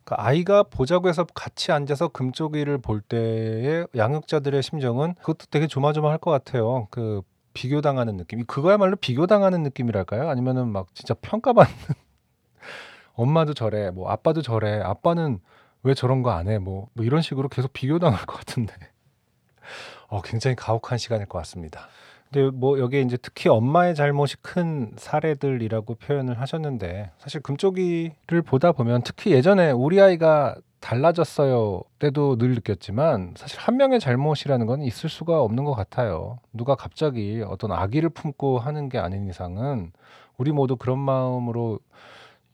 [0.05, 6.31] 그 아이가 보자고 해서 같이 앉아서 금쪽이를 볼 때의 양육자들의 심정은 그것도 되게 조마조마할 것
[6.31, 6.87] 같아요.
[6.91, 7.23] 그
[7.55, 8.45] 비교당하는 느낌.
[8.47, 10.29] 그거야말로 비교당하는 느낌이랄까요?
[10.29, 11.75] 아니면은 막 진짜 평가받는
[13.17, 15.41] 엄마도 저래, 뭐 아빠도 저래, 아빠는
[15.83, 16.59] 왜 저런 거 안 해?
[16.59, 18.75] 뭐, 뭐 이런 식으로 계속 비교당할 것 같은데.
[20.09, 21.89] 어, 굉장히 가혹한 시간일 것 같습니다.
[22.31, 29.03] 근데 뭐 여기에 이제 특히 엄마의 잘못이 큰 사례들이라고 표현을 하셨는데 사실 금쪽이를 보다 보면
[29.03, 35.41] 특히 예전에 우리 아이가 달라졌어요 때도 늘 느꼈지만 사실 한 명의 잘못이라는 건 있을 수가
[35.41, 36.39] 없는 것 같아요.
[36.53, 39.93] 누가 갑자기 어떤 아기를 품고 하는 게 아닌 이상은
[40.37, 41.79] 우리 모두 그런 마음으로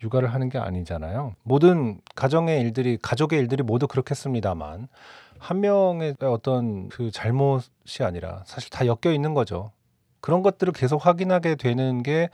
[0.03, 1.35] 육아를 하는 게 아니잖아요.
[1.43, 4.89] 모든 가정의 일들이 가족의 일들이 모두 그렇겠습니다만
[5.39, 9.73] 한 명의 어떤 그 잘못이 아니라 사실 다 엮여 있는 거죠.
[10.21, 12.31] 그런 것들을 계속 확인하게 되는 게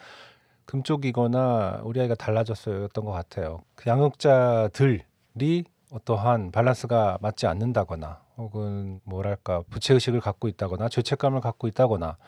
[0.67, 3.63] 금쪽이거나 우리 아이가 달라졌어요였던 것 같아요.
[3.75, 12.19] 그 양육자들이 어떠한 밸런스가 맞지 않는다거나 혹은 뭐랄까 부채의식을 갖고 있다거나 죄책감을 갖고 있다거나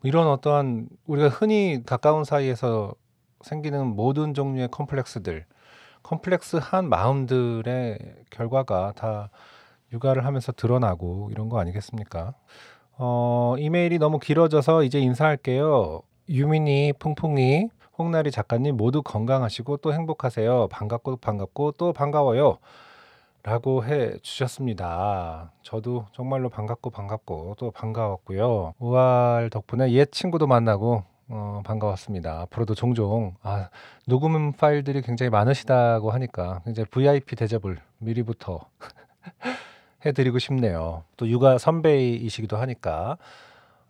[0.00, 2.94] 뭐 이런 어떠한 우리가 흔히 가까운 사이에서
[3.42, 5.44] 생기는 모든 종류의 컴플렉스들
[6.02, 7.98] 컴플렉스한 마음들의
[8.30, 9.30] 결과가 다
[9.92, 12.34] 육아를 하면서 드러나고 이런 거 아니겠습니까?
[12.98, 16.02] 어, 이메일이 너무 길어져서 이제 인사할게요.
[16.28, 20.68] 유민이, 풍풍이, 홍나리 작가님 모두 건강하시고 또 행복하세요.
[20.68, 22.58] 반갑고 반갑고 또 반가워요.
[23.42, 25.52] 라고 해 주셨습니다.
[25.62, 28.74] 저도 정말로 반갑고 반갑고 또 반가웠고요.
[28.78, 32.40] 우알 덕분에 옛 친구도 만나고 어, 반가웠습니다.
[32.42, 33.68] 앞으로도 종종 아,
[34.06, 38.60] 녹음 파일들이 굉장히 많으시다고 하니까 굉장히 VIP 대접을 미리부터
[40.06, 41.04] 해드리고 싶네요.
[41.16, 43.18] 또 육아 선배이시기도 하니까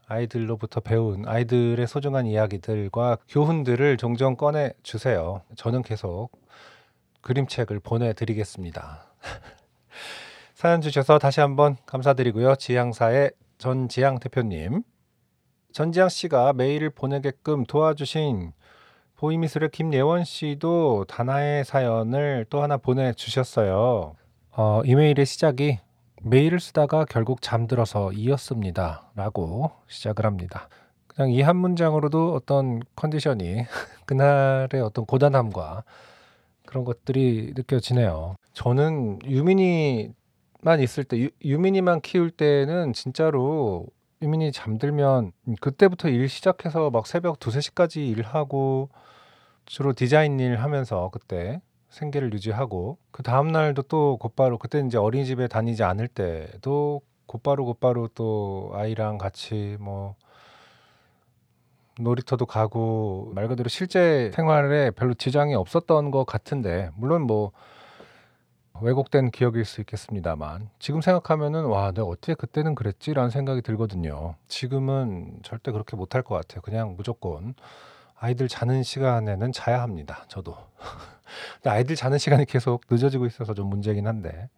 [0.08, 5.42] 아이들로부터 배운 아이들의 소중한 이야기들과 교훈들을 종종 꺼내 주세요.
[5.54, 6.30] 저는 계속
[7.20, 9.04] 그림책을 보내드리겠습니다.
[10.54, 12.56] 사연 주셔서 다시 한번 감사드리고요.
[12.56, 14.82] 지향사의 전 지향 대표님.
[15.78, 18.50] 전지향 씨가 메일을 보내게끔 도와주신
[19.14, 24.16] 보이미술의 김예원 씨도 다나의 사연을 또 하나 보내주셨어요.
[24.56, 25.78] 어, 이메일의 시작이
[26.24, 29.12] 메일을 쓰다가 결국 잠들어서 이었습니다.
[29.14, 30.68] 라고 시작을 합니다.
[31.06, 33.62] 그냥 이 한 문장으로도 어떤 컨디션이
[34.04, 35.84] 그날의 어떤 고단함과
[36.66, 38.34] 그런 것들이 느껴지네요.
[38.52, 43.86] 저는 유민이만 있을 때, 유, 유민이만 키울 때는 진짜로
[44.20, 48.88] 유민이 잠들면 그때부터 일 시작해서 막 새벽 두세 시까지 일하고
[49.64, 55.46] 주로 디자인 일 하면서 그때 생계를 유지하고 그 다음 날도 또 곧바로 그때 이제 어린이집에
[55.46, 60.16] 다니지 않을 때도 곧바로 곧바로 또 아이랑 같이 뭐
[62.00, 67.52] 놀이터도 가고 말 그대로 실제 생활에 별로 지장이 없었던 것 같은데 물론 뭐
[68.82, 74.34] 왜곡된 기억일 수 있겠습니다만 지금 생각하면은 와 내가 어떻게 그때는 그랬지라는 생각이 들거든요.
[74.48, 76.60] 지금은 절대 그렇게 못할 것 같아요.
[76.62, 77.54] 그냥 무조건
[78.18, 80.24] 아이들 자는 시간에는 자야 합니다.
[80.28, 80.56] 저도.
[81.62, 84.48] 근데 아이들 자는 시간이 계속 늦어지고 있어서 좀 문제긴 한데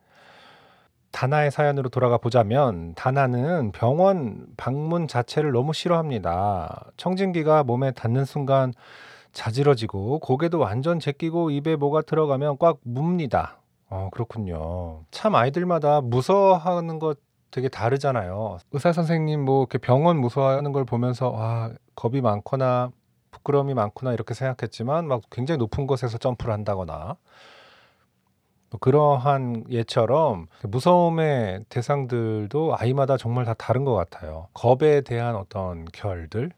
[1.11, 6.87] 다나의 사연으로 돌아가 보자면 다나는 병원 방문 자체를 너무 싫어합니다.
[6.97, 8.73] 청진기가 몸에 닿는 순간
[9.33, 13.60] 자지러지고 고개도 완전 제끼고 입에 뭐가 들어가면 꽉 뭅니다.
[13.91, 15.05] 어, 그렇군요.
[15.11, 17.19] 참 아이들마다 무서워하는 것
[17.51, 18.59] 되게 다르잖아요.
[18.71, 22.93] 의사 선생님 뭐 이렇게 병원 무서워하는 걸 보면서 와, 겁이 많거나
[23.33, 27.17] 부끄러움이 많구나 이렇게 생각했지만 막 굉장히 높은 곳에서 점프를 한다거나
[28.71, 34.47] 뭐 그러한 예처럼 무서움의 대상들도 아이마다 정말 다 다른 것 같아요.
[34.55, 36.53] 겁에 대한 어떤 결들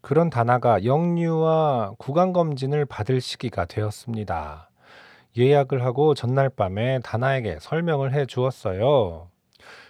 [0.00, 4.70] 그런 다나가 영유아 구강 검진을 받을 시기가 되었습니다.
[5.36, 9.28] 예약을 하고 전날 밤에 다나에게 설명을 해 주었어요.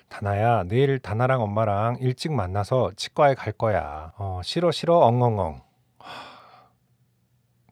[0.08, 4.12] 다나야, 내일 다나랑 엄마랑 일찍 만나서 치과에 갈 거야.
[4.18, 5.60] 어, 싫어, 싫어, 엉엉엉.
[5.98, 6.10] 하,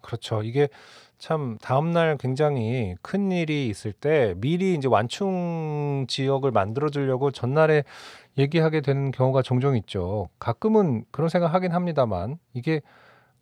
[0.00, 0.42] 그렇죠.
[0.42, 0.68] 이게
[1.18, 7.84] 참 다음날 굉장히 큰 일이 있을 때 미리 이제 완충 지역을 만들어 주려고 전날에
[8.36, 10.28] 얘기하게 되는 경우가 종종 있죠.
[10.38, 12.82] 가끔은 그런 생각 하긴 합니다만 이게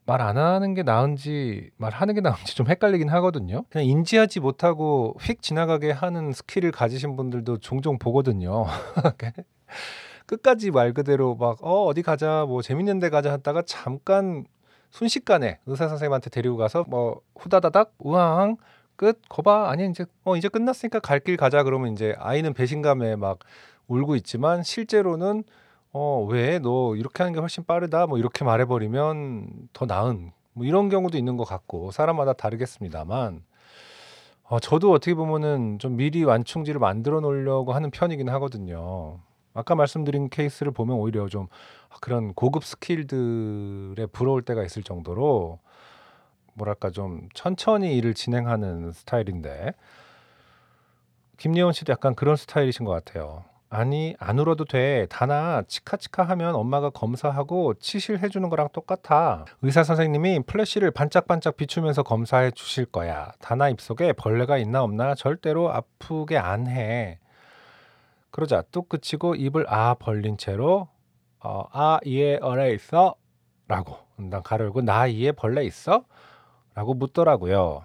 [0.05, 3.65] 말 안 하는 게 나은지 말하는 게 나은지 좀 헷갈리긴 하거든요.
[3.71, 8.67] 그냥 인지하지 못하고 휙 지나가게 하는 스킬을 가지신 분들도 종종 보거든요.
[10.27, 14.45] 끝까지 말 그대로 막 어 어디 가자 뭐 재밌는 데 가자 했다가 잠깐
[14.91, 18.57] 순식간에 의사 선생님한테 데리고 가서 뭐 후다다닥 우왕
[18.97, 23.38] 끝 거봐 아니 이제 어 이제 끝났으니까 갈 길 가자 그러면 이제 아이는 배신감에 막
[23.88, 25.45] 울고 있지만 실제로는
[25.92, 26.59] 어 왜?
[26.59, 28.07] 너 이렇게 하는 게 훨씬 빠르다?
[28.07, 30.33] 뭐 이렇게 말해 버리면 더 나은.
[30.55, 33.42] 뭐 이런 경우도 있는 것 같고 사람마다 다르겠습니다만.
[34.44, 39.20] 어 저도 어떻게 보면은 좀 미리 완충지를 만들어 놓으려고 하는 편이긴 하거든요.
[39.55, 41.46] 아까 말씀드린 케이스를 보면 오히려 좀
[41.90, 45.59] 아, 그런 고급 스킬들에 부러울 때가 있을 정도로
[46.55, 49.74] 뭐랄까 좀 천천히 일을 진행하는 스타일인데.
[51.38, 53.44] 김예원 씨도 약간 그런 스타일이신 것 같아요.
[53.75, 55.07] 아니 안 울어도 돼.
[55.09, 59.47] 다나 치카치카 하면 엄마가 검사하고 치실 해 주는 거랑 똑같아.
[59.63, 63.33] 의사 선생님이 플래시를 반짝반짝 비추면서 검사해 주실 거야.
[63.41, 67.19] 다나 입속에 벌레가 있나 없나 절대로 아프게 안 해.
[68.31, 70.89] 그러자 뚝 그치고 입을 아 벌린 채로
[71.41, 73.15] 어, 아 이에 얼에 있어?
[73.69, 76.05] 라고 난 가르고 나 이에 벌레 있어?
[76.75, 77.85] 라고 묻더라고요.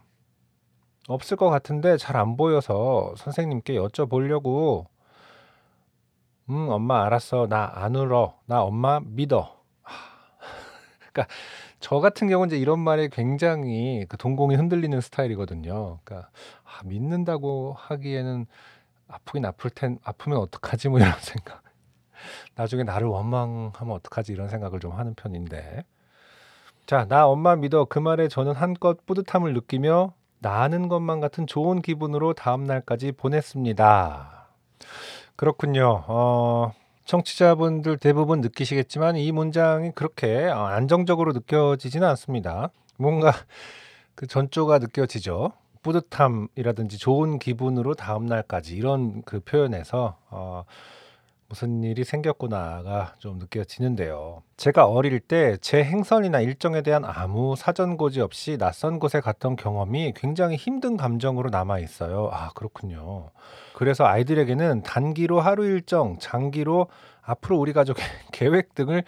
[1.08, 4.88] 없을 것 같은데 잘 안 보여서 선생님께 여쭤보려고
[6.50, 7.48] 음, 엄마 알았어.
[7.48, 8.40] 나 안 울어.
[8.46, 9.58] 나 엄마 믿어.
[11.14, 11.34] 그러니까
[11.80, 16.00] 저 같은 경우는 이제 이런 말에 굉장히 그 동공이 흔들리는 스타일이거든요.
[16.04, 16.30] 그러니까
[16.64, 18.46] 아, 믿는다고 하기에는
[19.10, 21.64] 아프긴 아플 텐 아프면 어떡하지 뭐 이런 생각.
[22.56, 25.84] 나중에 나를 원망하면 어떡하지 이런 생각을 좀 하는 편인데.
[26.86, 27.86] 자, 나 엄마 믿어.
[27.86, 34.48] 그 말에 저는 한껏 뿌듯함을 느끼며 나는 것만 같은 좋은 기분으로 다음 날까지 보냈습니다.
[35.38, 36.04] 그렇군요.
[36.08, 36.74] 어,
[37.06, 42.72] 청취자분들 대부분 느끼시겠지만 이 문장이 그렇게 어, 안정적으로 느껴지지는 않습니다.
[42.98, 43.32] 뭔가
[44.16, 45.54] 그 전조가 느껴지죠.
[45.84, 50.66] 뿌듯함이라든지 좋은 기분으로 다음 날까지 이런 그 표현에서 어,
[51.50, 54.44] 무슨 일이 생겼구나가 좀 느껴지는데요.
[54.58, 60.14] 제가 어릴 때 제 행선이나 일정에 대한 아무 사전 고지 없이 낯선 곳에 갔던 경험이
[60.16, 62.30] 굉장히 힘든 감정으로 남아 있어요.
[62.34, 63.30] 아, 그렇군요.
[63.76, 66.88] 그래서 아이들에게는 단기로 하루 일정, 장기로
[67.22, 69.04] 앞으로 우리 가족의 계획 등을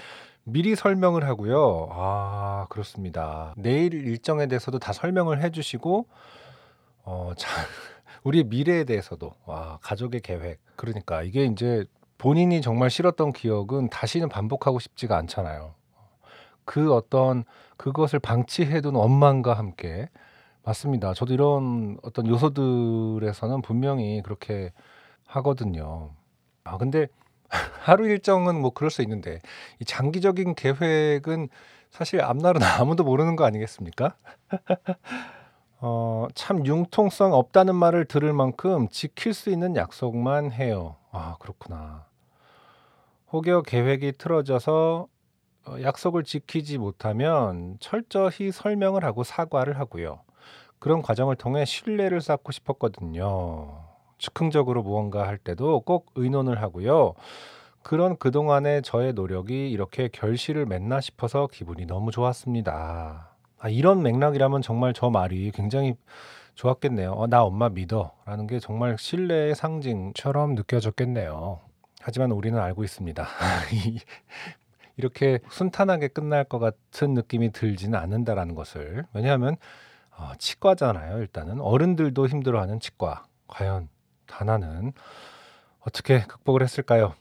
[0.45, 1.89] 미리 설명을 하고요.
[1.91, 3.53] 아, 그렇습니다.
[3.57, 6.07] 내일 일정에 대해서도 다 설명을 해 주시고
[7.03, 7.49] 어, 자,
[8.23, 10.59] 우리의 미래에 대해서도 와, 가족의 계획.
[10.77, 11.83] 그러니까 이게 이제
[12.19, 15.73] 본인이 정말 싫었던 기억은 다시는 반복하고 싶지가 않잖아요.
[16.65, 17.45] 그 어떤
[17.77, 20.09] 그것을 방치해둔 원망과 함께
[20.63, 21.13] 맞습니다.
[21.13, 24.71] 저도 이런 어떤 요소들에서는 분명히 그렇게
[25.25, 26.11] 하거든요.
[26.65, 27.07] 아, 근데
[27.81, 29.39] 하루 일정은 뭐 그럴 수 있는데
[29.79, 31.47] 이 장기적인 계획은
[31.89, 34.15] 사실 앞날은 아무도 모르는 거 아니겠습니까?
[35.79, 40.97] 어, 참 융통성 없다는 말을 들을 만큼 지킬 수 있는 약속만 해요.
[41.11, 42.08] 아, 그렇구나.
[43.31, 45.07] 혹여 계획이 틀어져서
[45.67, 50.21] 어, 약속을 지키지 못하면 철저히 설명을 하고 사과를 하고요.
[50.79, 53.83] 그런 과정을 통해 신뢰를 쌓고 싶었거든요.
[54.17, 57.13] 즉흥적으로 무언가 할 때도 꼭 의논을 하고요.
[57.83, 63.35] 그런 그동안의 저의 노력이 이렇게 결실을 맺나 싶어서 기분이 너무 좋았습니다.
[63.59, 65.95] 아, 이런 맥락이라면 정말 저 말이 굉장히
[66.55, 67.11] 좋았겠네요.
[67.11, 68.11] 어, 나 엄마 믿어.
[68.25, 71.68] 라는 게 정말 신뢰의 상징처럼 느껴졌겠네요.
[72.01, 73.27] 하지만 우리는 알고 있습니다.
[73.73, 73.99] 이-
[74.97, 79.05] 이렇게 순탄하게 끝날 것 같은 느낌이 들지는 않는다라는 것을.
[79.13, 79.55] 왜냐하면
[80.17, 81.19] 어, 치과잖아요.
[81.19, 83.25] 일단은 어른들도 힘들어하는 치과.
[83.47, 83.87] 과연
[84.27, 84.91] 다나는
[85.79, 87.13] 어떻게 극복을 했을까요?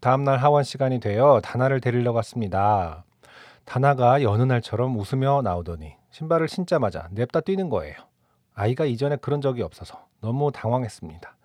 [0.00, 3.04] 다음날 하원 시간이 되어 다나를 데리러 갔습니다.
[3.64, 7.94] 다나가 여느 날처럼 웃으며 나오더니 신발을 신자마자 냅다 뛰는 거예요.
[8.54, 11.36] 아이가 이전에 그런 적이 없어서 너무 당황했습니다.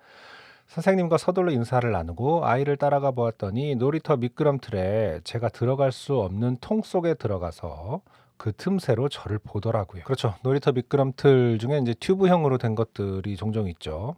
[0.67, 7.13] 선생님과 서둘러 인사를 나누고 아이를 따라가 보았더니 놀이터 미끄럼틀에 제가 들어갈 수 없는 통 속에
[7.13, 8.01] 들어가서
[8.35, 10.03] 그 틈새로 저를 보더라고요.
[10.03, 10.35] 그렇죠.
[10.43, 14.15] 놀이터 미끄럼틀 중에 이제 튜브형으로 된 것들이 종종 있죠.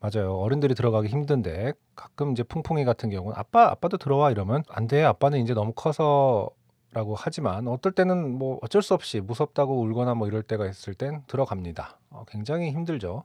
[0.00, 0.34] 맞아요.
[0.36, 5.02] 어른들이 들어가기 힘든데 가끔 이제 풍풍이 같은 경우는 아빠 아빠도 들어와 이러면 안 돼.
[5.02, 6.50] 아빠는 이제 너무 커서
[6.92, 11.22] 라고 하지만 어떨 때는 뭐 어쩔 수 없이 무섭다고 울거나 뭐 이럴 때가 있을 땐
[11.26, 11.98] 들어갑니다.
[12.10, 13.24] 어, 굉장히 힘들죠.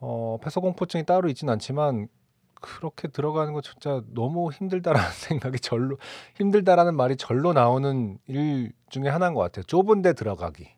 [0.00, 2.08] 어, 폐소공포증이 따로 있진 않지만
[2.60, 5.96] 그렇게 들어가는 거 진짜 너무 힘들다라는 생각이 절로
[6.36, 9.64] 힘들다라는 말이 절로 나오는 일 중에 하나인 것 같아요.
[9.64, 10.68] 좁은 데 들어가기.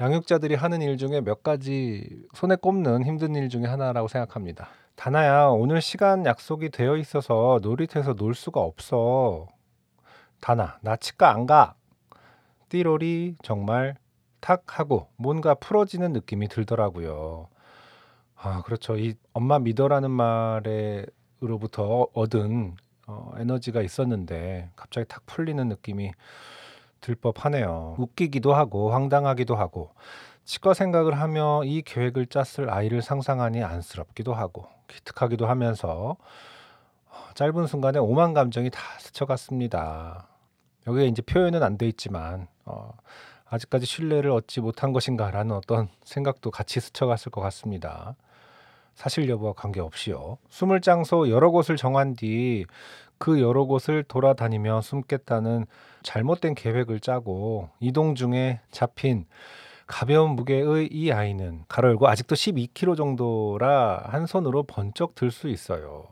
[0.00, 4.68] 양육자들이 하는 일 중에 몇 가지 손에 꼽는 힘든 일 중에 하나라고 생각합니다.
[4.94, 9.48] 다나야, 오늘 시간 약속이 되어 있어서 놀이터에서 놀 수가 없어.
[10.40, 11.74] 다나, 나 치과 안 가.
[12.68, 13.96] 띠로리 정말
[14.40, 17.48] 탁 하고 뭔가 풀어지는 느낌이 들더라고요.
[18.40, 18.96] 아, 그렇죠.
[18.96, 26.12] 이 엄마 믿어라는 말에로부터 얻은 어, 에너지가 있었는데 갑자기 탁 풀리는 느낌이
[27.00, 27.96] 들 법하네요.
[27.98, 29.90] 웃기기도 하고 황당하기도 하고
[30.44, 36.16] 치과 생각을 하며 이 계획을 짰을 아이를 상상하니 안쓰럽기도 하고 기특하기도 하면서
[37.10, 40.28] 어, 짧은 순간에 오만 감정이 다 스쳐갔습니다.
[40.86, 42.92] 여기에 이제 표현은 안 돼 있지만 어,
[43.46, 48.14] 아직까지 신뢰를 얻지 못한 것인가라는 어떤 생각도 같이 스쳐갔을 것 같습니다.
[48.98, 50.38] 사실 여부와 관계없이요.
[50.48, 52.64] 숨을 장소 여러 곳을 정한 뒤
[53.20, 55.66] 그 여러 곳을 돌아다니며 숨겠다는
[56.04, 59.26] 잘못된 계획을 짜고 이동 중에 잡힌
[59.88, 66.06] 가벼운 무게의 이 아이는 가로 열고 아직도 12kg 정도라 한 손으로 번쩍 들 수 있어요.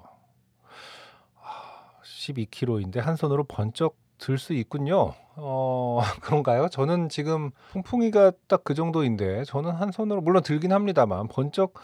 [2.03, 5.13] 12kg인데 한 손으로 번쩍 들 수 있군요.
[5.37, 6.69] 어, 그런가요?
[6.71, 11.75] 저는 지금 풍풍이가 딱 그 정도인데 저는 한 손으로 물론 들긴 합니다만 번쩍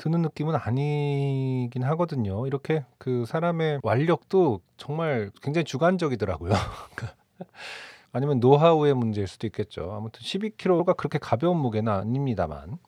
[0.00, 2.46] 드는 느낌은 아니긴 하거든요.
[2.46, 6.52] 이렇게 그 사람의 완력도 정말 굉장히 주관적이더라고요.
[8.10, 9.92] 아니면 노하우의 문제일 수도 있겠죠.
[9.92, 12.78] 아무튼 12kg가 그렇게 가벼운 무게는 아닙니다만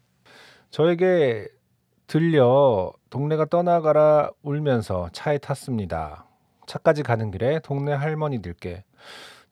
[0.71, 1.49] 저에게
[2.07, 6.25] 들려 동네가 떠나가라 울면서 차에 탔습니다.
[6.67, 8.85] 차까지 가는 길에 동네 할머니들께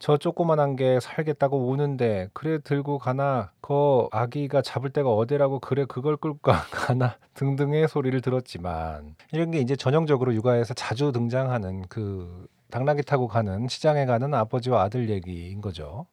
[0.00, 6.16] 저 조그만한 게 살겠다고 우는데 그래 들고 가나 그 아기가 잡을 데가 어디라고 그래 그걸
[6.16, 13.28] 가- 가나 등등의 소리를 들었지만 이런 게 이제 전형적으로 육아에서 자주 등장하는 그 당나귀 타고
[13.28, 16.06] 가는 시장에 가는 아버지와 아들 얘기인 거죠.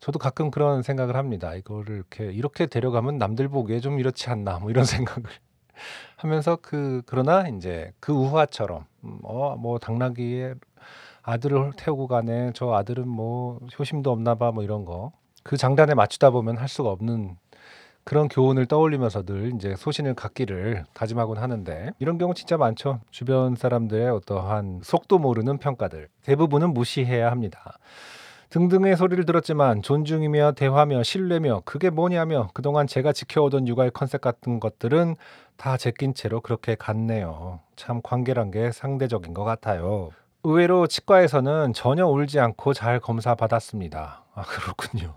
[0.00, 1.54] 저도 가끔 그런 생각을 합니다.
[1.54, 4.84] 이거를 이렇게 이렇게 데려가면 남들 보기에 좀 이렇지 않나 뭐 이런
[5.24, 5.30] 생각을
[6.16, 10.56] 하면서 그 그러나 이제 그 우화처럼 음, 어뭐 당나귀의
[11.28, 12.52] 아들을 태우고 가네.
[12.54, 14.50] 저 아들은 뭐 효심도 없나 봐.
[14.50, 15.12] 뭐 이런 거.
[15.42, 17.36] 그 장단에 맞추다 보면 할 수가 없는
[18.04, 23.00] 그런 교훈을 떠올리면서 늘 이제 소신을 갖기를 다짐하곤 하는데 이런 경우 진짜 많죠.
[23.10, 27.78] 주변 사람들의 어떠한 속도 모르는 평가들 대부분은 무시해야 합니다.
[28.48, 35.16] 등등의 소리를 들었지만 존중이며 대화며 신뢰며 그게 뭐냐며 그동안 제가 지켜오던 육아의 컨셉 같은 것들은
[35.58, 37.60] 다 제낀 채로 그렇게 갔네요.
[37.76, 40.10] 참 관계란 게 상대적인 것 같아요.
[40.44, 44.24] 의외로 치과에서는 전혀 울지 않고 잘 검사 받았습니다.
[44.34, 45.14] 아, 그렇군요.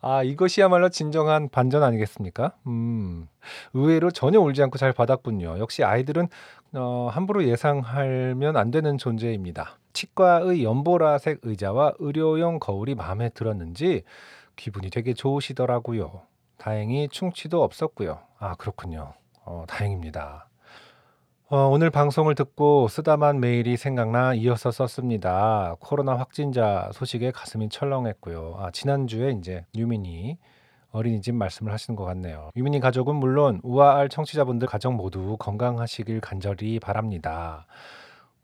[0.00, 2.52] 아, 이것이야말로 진정한 반전 아니겠습니까?
[2.68, 3.28] 음,
[3.74, 5.58] 의외로 전혀 울지 않고 잘 받았군요.
[5.58, 6.28] 역시 아이들은
[6.74, 9.78] 어, 함부로 예상하면 안 되는 존재입니다.
[9.92, 14.04] 치과의 연보라색 의자와 의료용 거울이 마음에 들었는지
[14.54, 16.22] 기분이 되게 좋으시더라고요.
[16.58, 18.20] 다행히 충치도 없었고요.
[18.38, 19.14] 아, 그렇군요.
[19.44, 20.48] 어, 다행입니다.
[21.48, 25.76] 어, 오늘 방송을 듣고 쓰다만 메일이 생각나 이어서 썼습니다.
[25.78, 28.56] 코로나 확진자 소식에 가슴이 철렁했고요.
[28.58, 30.38] 아, 지난주에 이제 유민이
[30.90, 32.50] 어린이집 말씀을 하시는 것 같네요.
[32.56, 37.66] 유민이 가족은 물론 우아할 청취자분들 가족 모두 건강하시길 간절히 바랍니다.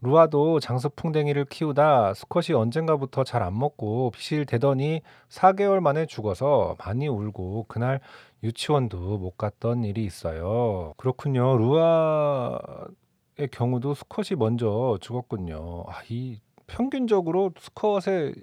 [0.02, 8.00] 루아도 장수풍뎅이를 키우다 수컷이 언젠가부터 잘 안 먹고 비실대더니 4개월 만에 죽어서 많이 울고 그날
[8.42, 10.94] 유치원도 못 갔던 일이 있어요.
[10.96, 11.56] 그렇군요.
[11.56, 15.84] 루아의 경우도 수컷이 먼저 죽었군요.
[15.88, 18.34] 아, 이 평균적으로 수컷의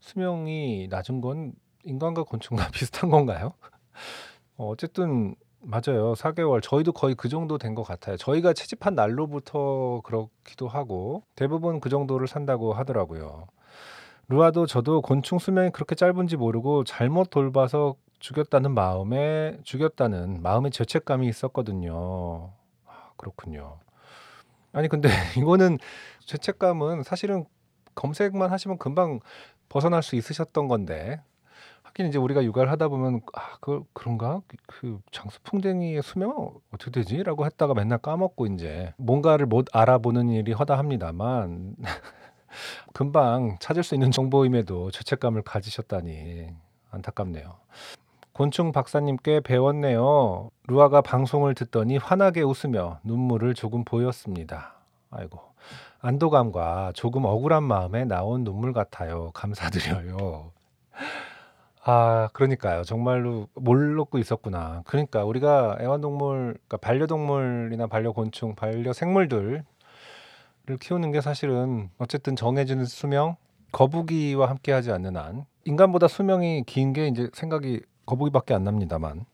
[0.00, 1.52] 수명이 낮은 건
[1.84, 3.52] 인간과 곤충과 비슷한 건가요?
[4.56, 6.14] 어, 어쨌든 맞아요.
[6.16, 6.60] 4개월.
[6.62, 8.16] 저희도 거의 그 정도 된 것 같아요.
[8.16, 13.46] 저희가 채집한 날로부터 그렇기도 하고 대부분 그 정도를 산다고 하더라고요.
[14.28, 22.52] 루아도 저도 곤충 수명이 그렇게 짧은지 모르고 잘못 돌봐서 죽였다는 마음에 죽였다는 마음의 죄책감이 있었거든요.
[22.86, 23.78] 아, 그렇군요.
[24.72, 25.08] 아니 근데
[25.38, 25.78] 이거는
[26.26, 27.44] 죄책감은 사실은
[27.94, 29.20] 검색만 하시면 금방
[29.68, 31.20] 벗어날 수 있으셨던 건데
[31.92, 34.40] 하긴 이제 우리가 육아를 하다 보면 아, 그 그런가?
[34.66, 41.76] 그 장수 풍뎅이의 수명은 어떻게 되지?라고 했다가 맨날 까먹고 이제 뭔가를 못 알아보는 일이 허다합니다만
[42.94, 46.48] 금방 찾을 수 있는 정보임에도 죄책감을 가지셨다니
[46.90, 47.56] 안타깝네요.
[48.32, 50.50] 곤충 박사님께 배웠네요.
[50.66, 54.74] 루아가 방송을 듣더니 환하게 웃으며 눈물을 조금 보였습니다.
[55.10, 55.38] 아이고.
[56.00, 59.30] 안도감과 조금 억울한 마음에 나온 눈물 같아요.
[59.34, 60.50] 감사드려요.
[61.84, 62.84] 아, 그러니까요.
[62.84, 64.82] 정말로 몰랐고 있었구나.
[64.86, 69.64] 그러니까 우리가 애완동물, 그러니까 반려동물이나 반려곤충, 반려생물들을
[70.80, 73.36] 키우는 게 사실은 어쨌든 정해진 수명,
[73.72, 79.24] 거북이와 함께 하지 않는 한 인간보다 수명이 긴게 이제 생각이 거북이밖에 안 납니다만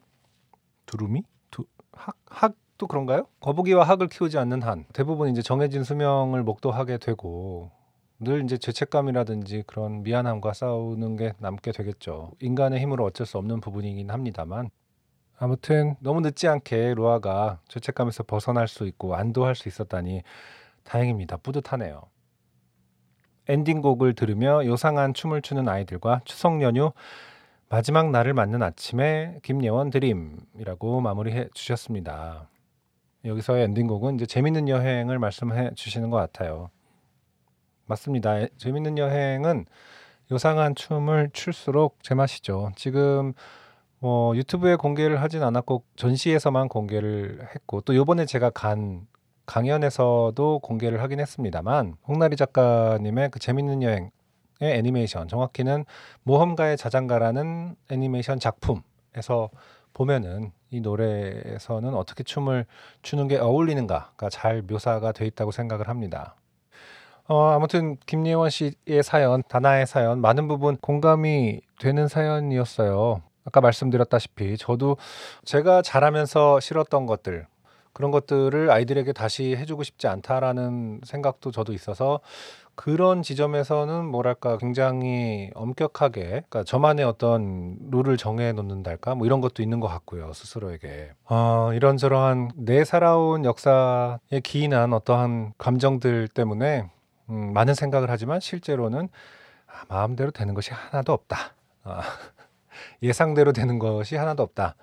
[0.86, 1.24] 두루미?
[1.50, 3.26] 두, 학, 학도 그런가요?
[3.40, 7.72] 거북이와 학을 키우지 않는 한 대부분 이제 정해진 수명을 목도하게 되고
[8.20, 12.32] 늘 이제 죄책감이라든지 그런 미안함과 싸우는 게 남게 되겠죠.
[12.40, 14.70] 인간의 힘으로 어쩔 수 없는 부분이긴 합니다만
[15.38, 20.22] 아무튼 너무 늦지 않게 루아가 죄책감에서 벗어날 수 있고 안도할 수 있었다니
[20.82, 21.36] 다행입니다.
[21.36, 22.02] 뿌듯하네요.
[23.46, 26.92] 엔딩곡을 들으며 요상한 춤을 추는 아이들과 추석 연휴
[27.68, 32.48] 마지막 날을 맞는 아침에 김예원 드림이라고 마무리해 주셨습니다.
[33.24, 36.70] 여기서의 엔딩곡은 이제 재밌는 여행을 말씀해 주시는 것 같아요.
[37.88, 38.38] 맞습니다.
[38.40, 39.66] 에- 재밌는 여행은
[40.30, 42.70] 요상한 춤을 출수록 제맛이죠.
[42.76, 43.32] 지금
[43.98, 49.06] 뭐 유튜브에 공개를 하진 않았고 전시에서만 공개를 했고 또 요번에 제가 간
[49.46, 54.10] 강연에서도 공개를 하긴 했습니다만 홍나리 작가님의 그 재밌는 여행의
[54.60, 55.86] 애니메이션 정확히는
[56.24, 59.48] 모험가의 자장가라는 애니메이션 작품에서
[59.94, 62.66] 보면은 이 노래에서는 어떻게 춤을
[63.00, 66.36] 추는 게 어울리는가가 잘 묘사가 돼 있다고 생각을 합니다.
[67.28, 73.22] 어, 아무튼 김예원 씨의 사연, 다나의 사연 많은 부분 공감이 되는 사연이었어요.
[73.44, 74.96] 아까 말씀드렸다시피 저도
[75.44, 77.46] 제가 자라면서 싫었던 것들
[77.92, 82.20] 그런 것들을 아이들에게 다시 해주고 싶지 않다라는 생각도 저도 있어서
[82.74, 89.80] 그런 지점에서는 뭐랄까 굉장히 엄격하게 그러니까 저만의 어떤 룰을 정해 놓는달까 뭐 이런 것도 있는
[89.80, 96.88] 것 같고요 스스로에게 어, 이런저런한 내 살아온 역사에 기인한 어떠한 감정들 때문에
[97.30, 99.08] 음, 많은 생각을 하지만 실제로는
[99.66, 101.54] 아, 마음대로 되는 것이 하나도 없다.
[101.84, 102.02] 아,
[103.02, 104.76] 예상대로 되는 것이 하나도 없다.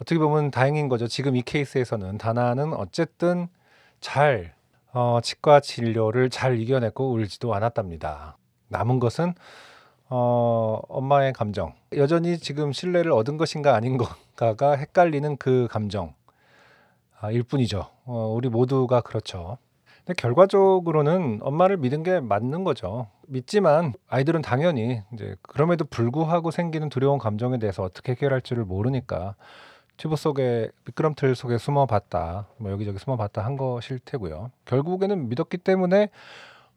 [0.00, 1.06] 어떻게 보면 다행인 거죠.
[1.06, 3.48] 지금 이 케이스에서는 다나는 어쨌든
[4.00, 4.54] 잘
[4.92, 8.36] 어, 치과 진료를 잘 이겨냈고 울지도 않았답니다.
[8.68, 9.34] 남은 것은
[10.08, 11.74] 어, 엄마의 감정.
[11.96, 16.14] 여전히 지금 신뢰를 얻은 것인가 아닌 건가가 헷갈리는 그 감정.
[17.20, 17.88] 아, 일 뿐이죠.
[18.04, 19.58] 어, 우리 모두가 그렇죠.
[20.04, 23.08] 근데 결과적으로는 엄마를 믿은 게 맞는 거죠.
[23.26, 29.34] 믿지만 아이들은 당연히 이제 그럼에도 불구하고 생기는 두려운 감정에 대해서 어떻게 해결할 줄을 모르니까
[29.96, 34.50] 튜브 속에 미끄럼틀 속에 숨어봤다, 뭐 여기저기 숨어봤다 한 것일 테고요.
[34.66, 36.10] 결국에는 믿었기 때문에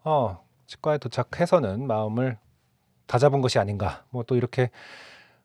[0.04, 2.38] 어, 치과에 도착해서는 마음을
[3.08, 4.04] 다잡은 것이 아닌가.
[4.12, 4.70] 뭐 또 이렇게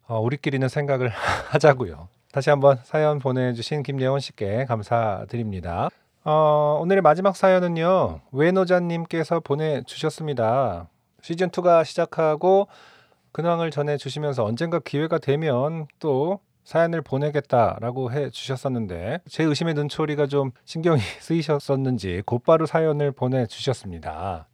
[0.06, 1.08] 어, 우리끼리는 생각을
[1.50, 2.08] 하자고요.
[2.32, 5.88] 다시 한번 사연 보내주신 김예원 씨께 감사드립니다.
[6.24, 8.20] 어, 오늘의 마지막 사연은요.
[8.30, 10.88] 외노자님께서 보내주셨습니다.
[11.20, 12.68] 시즌2가 시작하고
[13.32, 21.00] 근황을 전해주시면서 언젠가 기회가 되면 또 사연을 보내겠다라고 해 주셨었는데 제 의심의 눈초리가 좀 신경이
[21.18, 24.46] 쓰이셨었는지 곧바로 사연을 보내주셨습니다.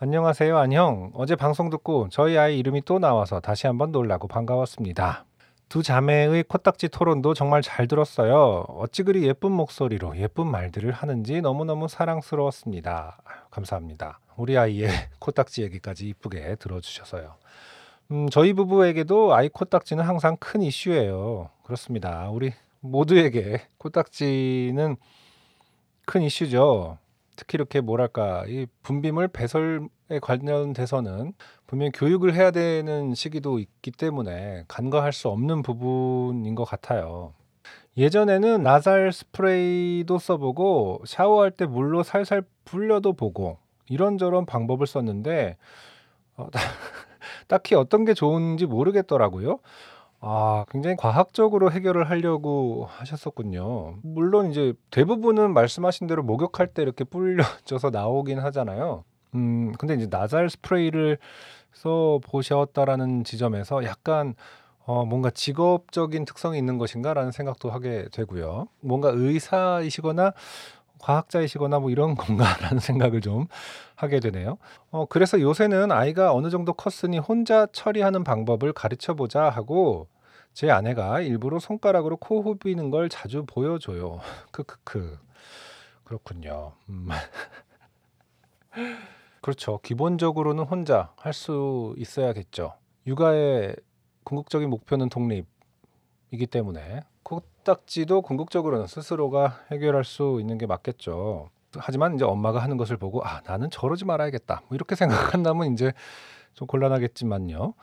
[0.00, 5.27] 안녕하세요 안녕 어제 방송 듣고 저희 아이 이름이 또 나와서 다시 한번 놀라고 반가웠습니다.
[5.68, 8.64] 두 자매의 코딱지 토론도 정말 잘 들었어요.
[8.68, 13.18] 어찌 그리 예쁜 목소리로 예쁜 말들을 하는지 너무너무 사랑스러웠습니다.
[13.50, 14.20] 감사합니다.
[14.36, 14.88] 우리 아이의
[15.20, 17.34] 코딱지 얘기까지 이쁘게 들어주셔서요.
[18.12, 21.50] 음, 저희 부부에게도 아이 코딱지는 항상 큰 이슈예요.
[21.64, 22.30] 그렇습니다.
[22.30, 24.96] 우리 모두에게 코딱지는
[26.06, 26.96] 큰 이슈죠.
[27.38, 31.34] 특히 이렇게 뭐랄까 이 분비물 배설에 관련돼서는
[31.68, 37.34] 분명히 교육을 해야 되는 시기도 있기 때문에 간과할 수 없는 부분인 것 같아요.
[37.96, 43.58] 예전에는 나살 스프레이도 써보고 샤워할 때 물로 살살 불려도 보고
[43.88, 45.56] 이런저런 방법을 썼는데
[46.36, 46.48] 어,
[47.46, 49.60] 딱히 어떤 게 좋은지 모르겠더라고요.
[50.20, 53.98] 아, 굉장히 과학적으로 해결을 하려고 하셨었군요.
[54.02, 59.04] 물론 이제 대부분은 말씀하신 대로 목욕할 때 이렇게 불려져서 나오긴 하잖아요.
[59.34, 61.18] 음, 근데 이제 나살 스프레이를
[61.72, 64.34] 써 보셨다라는 지점에서 약간
[64.84, 68.68] 어, 뭔가 직업적인 특성이 있는 것인가라는 생각도 하게 되고요.
[68.80, 70.32] 뭔가 의사이시거나
[71.00, 73.46] 과학자이시거나 뭐 이런 건가라는 생각을 좀
[73.96, 74.58] 하게 되네요.
[74.90, 80.08] 어, 그래서 요새는 아이가 어느 정도 컸으니 혼자 처리하는 방법을 가르쳐 보자 하고
[80.54, 84.20] 제 아내가 일부러 손가락으로 코 후비는 걸 자주 보여줘요.
[84.52, 85.18] 크크크.
[86.04, 86.72] 그렇군요.
[86.88, 87.08] 음.
[89.40, 89.78] 그렇죠.
[89.82, 92.74] 기본적으로는 혼자 할 수 있어야겠죠.
[93.06, 93.76] 육아의
[94.24, 101.50] 궁극적인 목표는 독립이기 때문에 코딱지도 궁극적으로는 스스로가 해결할 수 있는 게 맞겠죠.
[101.76, 105.92] 하지만 이제 엄마가 하는 것을 보고 아 나는 저러지 말아야겠다 뭐 이렇게 생각한다면 이제
[106.54, 107.74] 좀 곤란하겠지만요.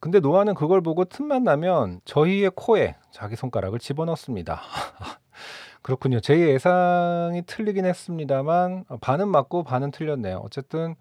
[0.00, 4.60] 근데 노아는 그걸 보고 틈만 나면 저희의 코에 자기 손가락을 집어넣습니다.
[5.80, 6.20] 그렇군요.
[6.20, 10.42] 제 예상이 틀리긴 했습니다만 어, 반은 맞고 반은 틀렸네요.
[10.44, 10.96] 어쨌든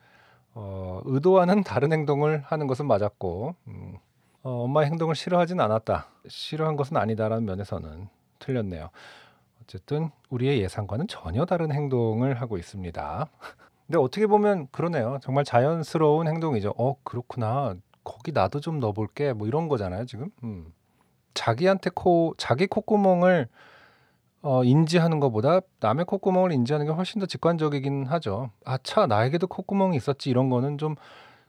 [0.53, 3.97] 어, 의도와는 다른 행동을 하는 것은 맞았고 음,
[4.45, 6.05] 어, 엄마의 행동을 싫어하진 않았다.
[6.27, 8.91] 싫어한 것은 아니다라는 면에서는 틀렸네요.
[9.63, 13.27] 어쨌든 우리의 예상과는 전혀 다른 행동을 하고 있습니다.
[13.87, 15.17] 근데 어떻게 보면 그러네요.
[15.23, 16.75] 정말 자연스러운 행동이죠.
[16.77, 17.73] 어, 그렇구나.
[18.03, 19.33] 거기 나도 좀 넣어볼게.
[19.33, 20.29] 뭐 이런 거잖아요, 지금.
[20.43, 20.71] 음.
[21.33, 23.47] 자기한테 코, 자기 콧구멍을
[24.43, 28.51] 어, 인지하는 것보다 남의 콧구멍을 인지하는 게 훨씬 더 직관적이긴 하죠.
[28.63, 30.29] 아, 차, 나에게도 콧구멍이 있었지.
[30.29, 30.95] 이런 거는 좀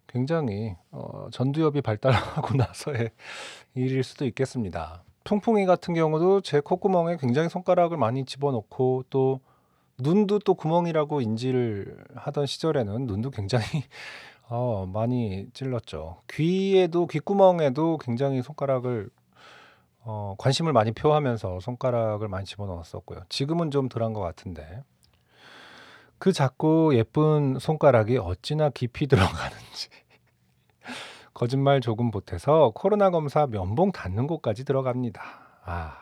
[0.07, 3.11] 굉장히 어, 전두엽이 발달하고 나서의
[3.74, 5.02] 일일 수도 있겠습니다.
[5.24, 9.40] 풍풍이 같은 경우도 제 콧구멍에 굉장히 손가락을 많이 집어넣고 또
[9.98, 13.64] 눈도 또 구멍이라고 인지를 하던 시절에는 눈도 굉장히
[14.48, 16.22] 어, 많이 찔렀죠.
[16.30, 19.11] 귀에도 귓구멍에도 굉장히 손가락을
[20.04, 23.22] 어, 관심을 많이 표하면서 손가락을 많이 집어넣었었고요.
[23.28, 24.84] 지금은 좀 덜한 것 같은데
[26.19, 29.89] 그 작고 예쁜 손가락이 어찌나 깊이 들어가는지
[31.35, 35.23] 거짓말 조금 보태서 코로나 검사 면봉 닿는 곳까지 들어갑니다.
[35.64, 35.97] 아,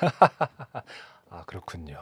[1.28, 1.98] 아 그렇군요.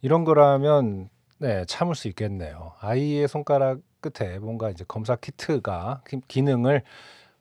[0.00, 1.08] 이런 거라면
[1.38, 2.74] 네 참을 수 있겠네요.
[2.80, 6.82] 아이의 손가락 끝에 뭔가 이제 검사 키트가 기- 기능을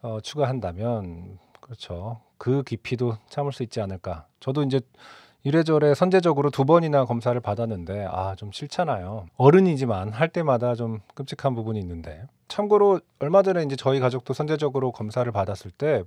[0.02, 2.22] 어, 추가한다면 그렇죠.
[2.38, 4.26] 그 깊이도 참을 수 있지 않을까.
[4.40, 4.80] 저도 이제
[5.44, 9.28] 이래저래 선제적으로 두 번이나 검사를 받았는데 아 좀 싫잖아요.
[9.38, 15.30] 어른이지만 할 때마다 좀 끔찍한 부분이 있는데 참고로 얼마 전에 이제 저희 가족도 선제적으로 검사를
[15.32, 16.04] 받았을 때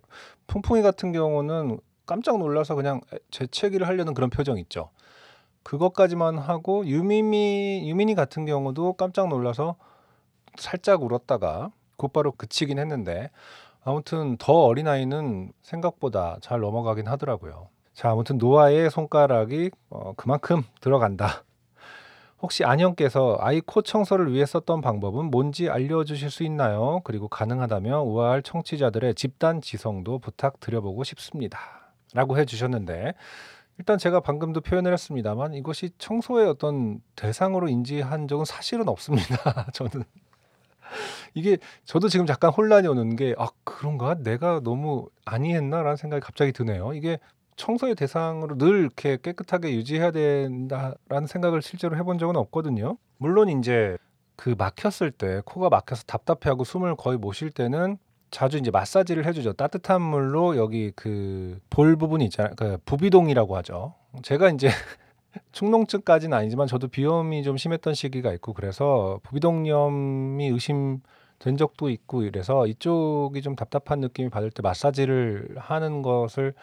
[0.46, 4.90] 풍풍이 같은 경우는 깜짝 놀라서 그냥 재채기를 하려는 그런 표정 있죠.
[5.62, 9.76] 그것까지만 하고 유미미 유민이 같은 경우도 깜짝 놀라서
[10.56, 13.30] 살짝 울었다가 곧바로 그치긴 했는데
[13.84, 17.68] 아무튼 더 어린 아이는 생각보다 잘 넘어가긴 하더라고요.
[17.94, 21.44] 자, 아무튼 노아의 손가락이 어, 그만큼 들어간다.
[22.40, 27.00] 혹시 안영께서 아이 코 청소를 위해 썼던 방법은 뭔지 알려주실 수 있나요?
[27.04, 31.58] 그리고 가능하다면 우아할 청취자들의 집단 지성도 부탁드려보고 싶습니다.
[32.14, 33.14] 라고 해주셨는데
[33.78, 39.66] 일단 제가 방금도 표현을 했습니다만 이것이 청소의 어떤 대상으로 인지한 적은 사실은 없습니다.
[39.72, 40.04] 저는
[41.34, 46.92] 이게 저도 지금 잠깐 혼란이 오는 게 아 그런가 내가 너무 아니했나라는 생각이 갑자기 드네요.
[46.92, 47.18] 이게
[47.56, 52.96] 청소의 대상으로 늘 이렇게 깨끗하게 유지해야 된다라는 생각을 실제로 해본 적은 없거든요.
[53.18, 53.96] 물론 이제
[54.36, 57.98] 그 막혔을 때 코가 막혀서 답답해하고 숨을 거의 못 쉴 때는
[58.30, 59.52] 자주 이제 마사지를 해주죠.
[59.54, 62.54] 따뜻한 물로 여기 그 볼 부분이 있잖아요.
[62.56, 63.94] 그 부비동이라고 하죠.
[64.22, 64.68] 제가 이제
[65.52, 73.42] 축농증까지는 아니지만 저도 비염이 좀 심했던 시기가 있고 그래서 부비동염이 의심된 적도 있고 이래서 이쪽이
[73.42, 76.54] 좀 답답한 느낌이 받을 때 마사지를 하는 것을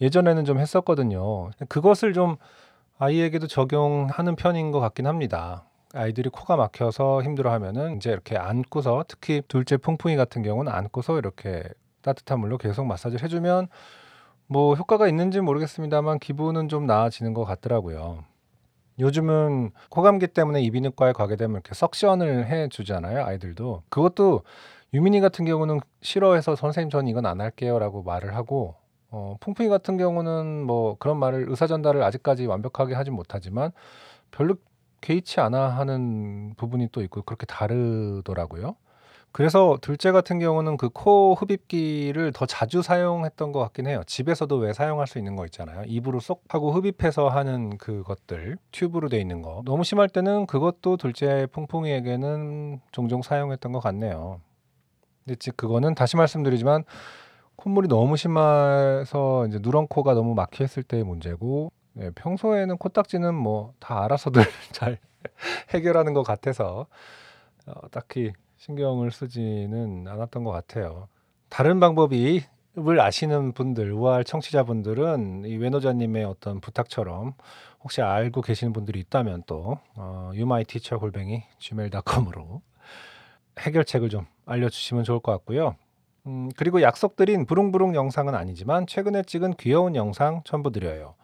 [0.00, 1.50] 예전에는 좀 했었거든요.
[1.68, 2.36] 그것을 좀
[2.98, 5.64] 아이에게도 적용하는 편인 것 같긴 합니다.
[5.94, 11.62] 아이들이 코가 막혀서 힘들어하면은 이제 이렇게 안고서 특히 둘째 풍풍이 같은 경우는 안고서 이렇게
[12.02, 13.68] 따뜻한 물로 계속 마사지를 해주면
[14.46, 18.24] 뭐 효과가 있는지 모르겠습니다만 기분은 좀 나아지는 것 같더라고요.
[18.98, 23.82] 요즘은 코감기 때문에 이비인후과에 가게 되면 이렇게 석션을 해주잖아요, 아이들도.
[23.90, 24.42] 그것도
[24.92, 28.74] 유민이 같은 경우는 싫어해서 선생님 전 이건 안 할게요라고 말을 하고
[29.10, 33.72] 어, 풍풍이 같은 경우는 뭐 그런 말을 의사 전달을 아직까지 완벽하게 하진 못하지만
[34.30, 34.56] 별로
[35.00, 38.76] 개의치 않아 하는 부분이 또 있고 그렇게 다르더라고요.
[39.30, 44.02] 그래서 둘째 같은 경우는 그 코 흡입기를 더 자주 사용했던 것 같긴 해요.
[44.06, 45.84] 집에서도 왜 사용할 수 있는 거 있잖아요.
[45.86, 49.62] 입으로 쏙 하고 흡입해서 하는 그것들 튜브로 돼 있는 거.
[49.64, 54.40] 너무 심할 때는 그것도 둘째 퐁퐁이에게는 종종 사용했던 것 같네요.
[55.24, 56.84] 근데 즉 그거는 다시 말씀드리지만
[57.58, 64.04] 콧물이 너무 심해서 이제 누런 코가 너무 막혀있을 때의 문제고 네, 평소에는 코딱지는 뭐 다
[64.04, 64.42] 알아서들
[64.72, 64.98] 잘
[65.70, 66.86] 해결하는 것 같아서
[67.66, 71.08] 어, 딱히 신경을 쓰지는 않았던 것 같아요.
[71.48, 72.44] 다른 방법이
[72.78, 77.34] 을 아시는 분들, 우아할 청취자분들은 이 외노자님의 어떤 부탁처럼
[77.82, 82.62] 혹시 알고 계시는 분들이 있다면 또 어, 유마이티처 골뱅이 gmail.com으로
[83.58, 85.74] 해결책을 좀 알려주시면 좋을 것 같고요.
[86.28, 91.14] 음, 그리고 약속드린 부릉부릉 영상은 아니지만 최근에 찍은 귀여운 영상 첨부드려요.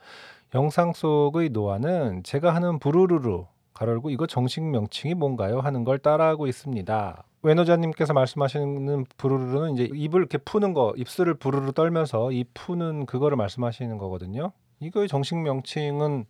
[0.55, 3.45] 영상 속의 노아는 제가 하는 부르르르
[3.75, 5.61] 가로열고 이거 정식 명칭이 뭔가요?
[5.61, 7.25] 하는 걸 따라하고 있습니다.
[7.43, 13.99] 외노자님께서 말씀하시는 부르르는 이제 입을 이렇게 푸는 거, 입술을 부르르 떨면서 입 푸는 그거를 말씀하시는
[13.99, 14.53] 거거든요.
[14.81, 16.25] 이거의 정식 명칭은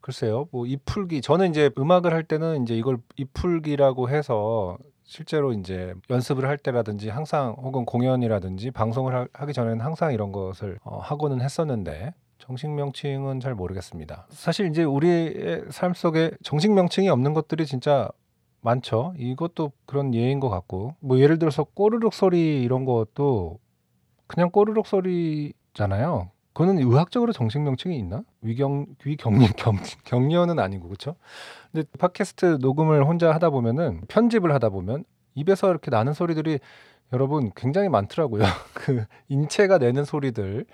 [0.00, 1.20] 글쎄요, 뭐 입풀기.
[1.20, 4.78] 저는 이제 음악을 할 때는 이제 이걸 입풀기라고 해서
[5.10, 10.78] 실제로 이제 연습을 할 때라든지 항상 혹은 공연이라든지 방송을 하- 하기 전에는 항상 이런 것을
[10.84, 14.28] 어, 하고는 했었는데 정식 명칭은 잘 모르겠습니다.
[14.30, 18.08] 사실 이제 우리의 삶 속에 정식 명칭이 없는 것들이 진짜
[18.60, 19.12] 많죠.
[19.18, 23.58] 이것도 그런 예인 것 같고 뭐 예를 들어서 꼬르륵 소리 이런 것도
[24.28, 26.30] 그냥 꼬르륵 소리잖아요.
[26.52, 28.22] 그거는 의학적으로 정식 명칭이 있나?
[28.42, 31.14] 위경 위경련 경, 경련은 아니고 그렇죠?
[31.70, 36.58] 근데 팟캐스트 녹음을 혼자 하다 보면은 편집을 하다 보면 입에서 이렇게 나는 소리들이
[37.12, 38.42] 여러분 굉장히 많더라고요.
[38.74, 40.66] 그 인체가 내는 소리들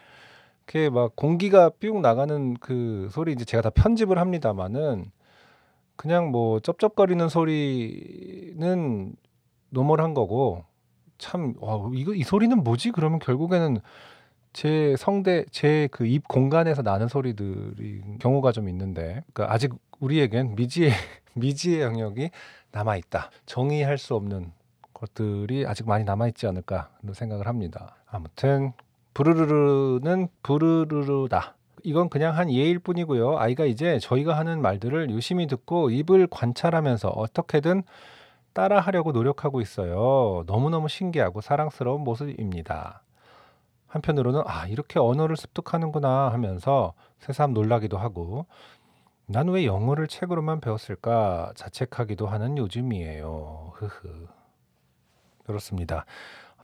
[0.64, 5.10] 그게 막 공기가 삐욱 나가는 그 소리 이제 제가 다 편집을 합니다마는
[5.96, 9.14] 그냥 뭐 쩝쩝거리는 소리는
[9.70, 10.64] normal한 거고
[11.18, 12.90] 참 와, 이거 이 소리는 뭐지?
[12.90, 13.78] 그러면 결국에는
[14.57, 20.92] 제 성대 제 그 입 공간에서 나는 소리들이 경우가 좀 있는데 그러니까 아직 우리에겐 미지의
[21.34, 22.30] 미지의 영역이
[22.72, 23.30] 남아 있다.
[23.44, 24.52] 정의할 수 없는
[24.94, 27.96] 것들이 아직 많이 남아 있지 않을까 생각을 합니다.
[28.07, 28.72] 아무튼
[29.12, 31.54] 부르르르는 부르르르다.
[31.82, 33.38] 이건 그냥 한 예일 뿐이고요.
[33.38, 37.82] 아이가 이제 저희가 하는 말들을 유심히 듣고 입을 관찰하면서 어떻게든
[38.54, 40.44] 따라하려고 노력하고 있어요.
[40.46, 43.02] 너무너무 신기하고 사랑스러운 모습입니다.
[43.97, 48.47] 한편으로는 아 이렇게 언어를 습득하는구나 하면서 새삼 놀라기도 하고
[49.28, 53.72] 난 왜 영어를 책으로만 배웠을까 자책하기도 하는 요즘이에요.
[53.74, 54.28] 흐흐.
[55.44, 56.05] 그렇습니다.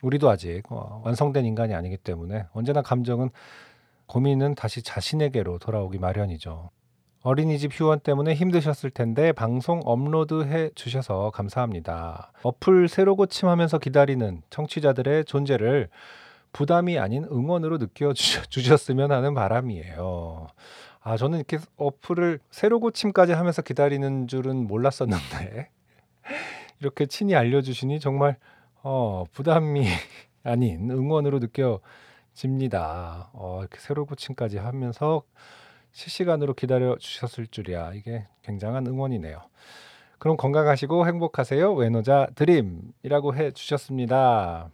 [0.00, 3.30] 우리도 아직 어, 완성된 인간이 아니기 때문에 언제나 감정은
[4.06, 6.70] 고민은 다시 자신에게로 돌아오기 마련이죠.
[7.22, 12.32] 어린이집 휴원 때문에 힘드셨을 텐데 방송 업로드해 주셔서 감사합니다.
[12.42, 15.88] 어플 새로 고침하면서 기다리는 청취자들의 존재를
[16.52, 20.48] 부담이 아닌 응원으로 느껴 주- 주셨으면 하는 바람이에요.
[21.00, 25.70] 아, 저는 이렇게 어플을 새로 고침까지 하면서 기다리는 줄은 몰랐었는데
[26.80, 28.36] 이렇게 친히 알려주시니 정말
[28.82, 29.84] 어, 부담이
[30.44, 33.30] 아닌 응원으로 느껴집니다.
[33.32, 35.22] 어, 이렇게 새로 고침까지 하면서
[35.92, 37.92] 실시간으로 기다려 주셨을 줄이야.
[37.94, 39.40] 이게 굉장한 응원이네요.
[40.18, 41.74] 그럼 건강하시고 행복하세요.
[41.74, 44.70] 외노자 드림이라고 해 주셨습니다.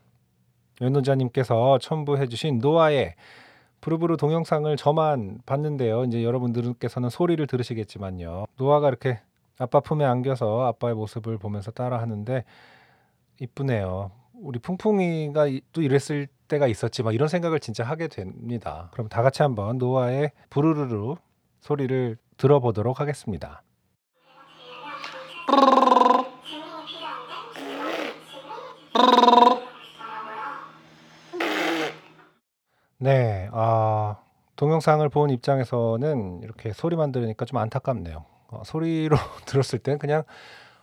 [0.80, 3.14] 외노자님께서 첨부해 주신 노아의
[3.80, 6.04] 부르부르 동영상을 저만 봤는데요.
[6.04, 8.46] 이제 여러분들께서는 소리를 들으시겠지만요.
[8.56, 9.20] 노아가 이렇게
[9.58, 12.44] 아빠 품에 안겨서 아빠의 모습을 보면서 따라하는데
[13.40, 14.10] 이쁘네요.
[14.40, 18.88] 우리 풍풍이가 이- 또 이랬을 때가 있었지 막 이런 생각을 진짜 하게 됩니다.
[18.92, 21.14] 그럼 다 같이 한번 노아의 부르르르
[21.60, 23.62] 소리를 들어보도록 하겠습니다.
[33.00, 34.16] 네, 아,
[34.56, 38.24] 동영상을 본 입장에서는 이렇게 소리만 들으니까 좀 안타깝네요.
[38.48, 40.24] 어, 소리로 들었을 땐 그냥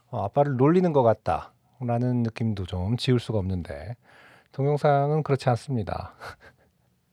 [0.10, 3.98] 어, 아빠를 놀리는 것 같다라는 느낌도 좀 지울 수가 없는데
[4.54, 6.14] 동영상은 그렇지 않습니다.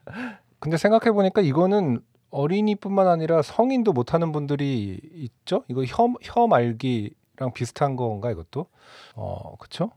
[0.61, 2.01] 근데 생각해 보니까 이거는
[2.31, 5.65] 어린이뿐만 아니라 성인도 못하는 분들이 있죠?
[5.67, 8.67] 이거 혀, 혀 말기랑 비슷한 건가 이것도?
[9.17, 9.91] 어, 그쵸?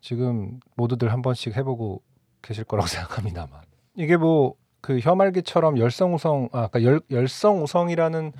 [0.00, 2.00] 지금 모두들 한 번씩 해 보고
[2.42, 8.32] 계실 거라고 생각합니다만 이게 뭐그 혀말기처럼 열성우성 아 그러니까 열, 열성우성이라는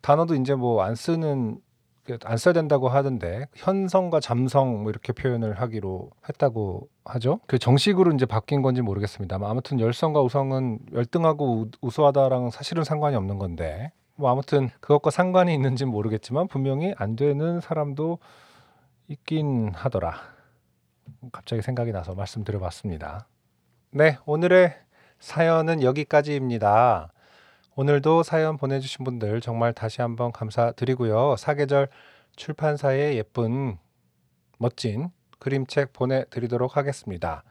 [0.00, 1.58] 단어도 이제 뭐 안 쓰는
[2.24, 7.38] 안 써야 된다고 하던데 현성과 잠성 뭐 이렇게 표현을 하기로 했다고 하죠.
[7.46, 13.38] 그 정식으로 이제 바뀐 건지 모르겠습니다만 아무튼 열성과 우성은 열등하고 우- 우수하다랑 사실은 상관이 없는
[13.38, 18.18] 건데 뭐 아무튼 그것과 상관이 있는지 는 모르겠지만 분명히 안 되는 사람도
[19.08, 20.14] 있긴 하더라.
[21.30, 23.28] 갑자기 생각이 나서 말씀드려봤습니다.
[23.92, 24.74] 네, 오늘의
[25.22, 27.12] 사연은 여기까지입니다.
[27.76, 31.36] 오늘도 사연 보내주신 분들 정말 다시 한번 감사드리고요.
[31.38, 31.86] 사계절
[32.34, 33.78] 출판사의 예쁜
[34.58, 37.44] 멋진 그림책 보내드리도록 하겠습니다.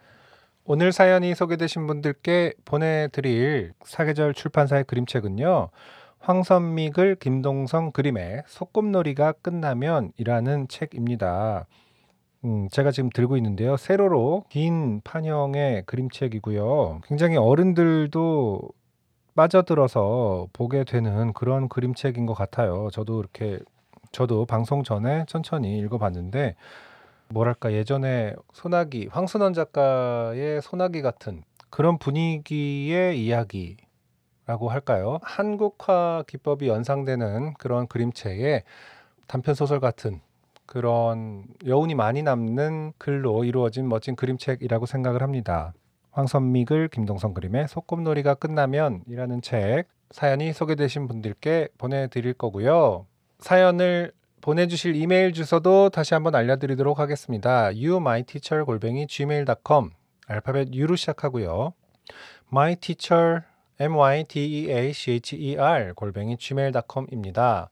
[0.65, 5.69] 오늘 사연이 소개되신 분들께 보내드릴 사계절 출판사의 그림책은요.
[6.19, 11.67] 황선미글 김동성 그림의 소꿉놀이가 끝나면이라는 책입니다.
[12.43, 13.77] 음, 제가 지금 들고 있는데요.
[13.77, 17.01] 세로로 긴 판형의 그림책이고요.
[17.05, 18.61] 굉장히 어른들도
[19.35, 22.89] 빠져들어서 보게 되는 그런 그림책인 것 같아요.
[22.91, 23.59] 저도 이렇게
[24.11, 26.55] 저도 방송 전에 천천히 읽어봤는데
[27.29, 35.19] 뭐랄까 예전에 소나기 황순원 작가의 소나기 같은 그런 분위기의 이야기라고 할까요?
[35.21, 38.63] 한국화 기법이 연상되는 그런 그림체의
[39.27, 40.19] 단편 소설 같은
[40.71, 45.73] 그런 여운이 많이 남는 글로 이루어진 멋진 그림책이라고 생각을 합니다.
[46.11, 53.05] 황선미글 김동성 그림의 소꿉놀이가 끝나면이라는 책 사연이 소개되신 분들께 보내드릴 거고요.
[53.39, 57.65] 사연을 보내주실 이메일 주소도 다시 한번 알려드리도록 하겠습니다.
[57.73, 59.89] youmyteacher 골뱅이 gmail.com
[60.27, 61.73] 알파벳 U로 시작하고요.
[62.49, 63.41] myteacher
[63.77, 67.69] m y t e a c h e r 골뱅이 gmail.com입니다.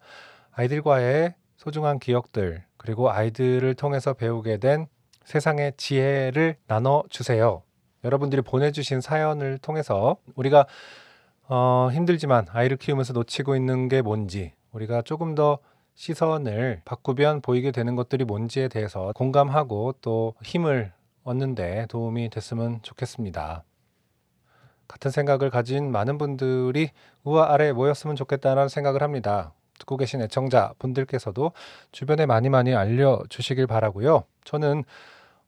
[0.51, 4.87] 아이들과의 소중한 기억들 그리고 아이들을 통해서 배우게 된
[5.25, 7.61] 세상의 지혜를 나눠 주세요.
[8.03, 10.65] 여러분들이 보내주신 사연을 통해서 우리가
[11.49, 15.59] 어, 힘들지만 아이를 키우면서 놓치고 있는 게 뭔지 우리가 조금 더
[15.95, 23.65] 시선을 바꾸면 보이게 되는 것들이 뭔지에 대해서 공감하고 또 힘을 얻는데 도움이 됐으면 좋겠습니다.
[24.87, 26.91] 같은 생각을 가진 많은 분들이
[27.23, 29.51] 우와 아래 모였으면 좋겠다는 생각을 합니다.
[29.79, 31.51] 듣고 계신 애청자 분들께서도
[31.91, 34.23] 주변에 많이 많이 알려주시길 바라고요.
[34.43, 34.83] 저는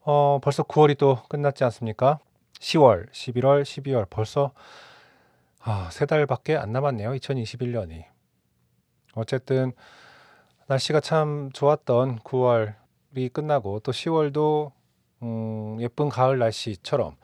[0.01, 2.19] 어, 벌써 9월이 또 끝났지 않습니까?
[2.59, 4.51] 10월, 11월, 12월 벌써
[5.63, 7.11] 아, 세 달밖에 안 남았네요.
[7.11, 8.05] 2021년이.
[9.13, 9.73] 어쨌든
[10.67, 14.71] 날씨가 참 좋았던 9월이 끝나고 또 10월도
[15.23, 17.15] 음, 예쁜 가을 날씨처럼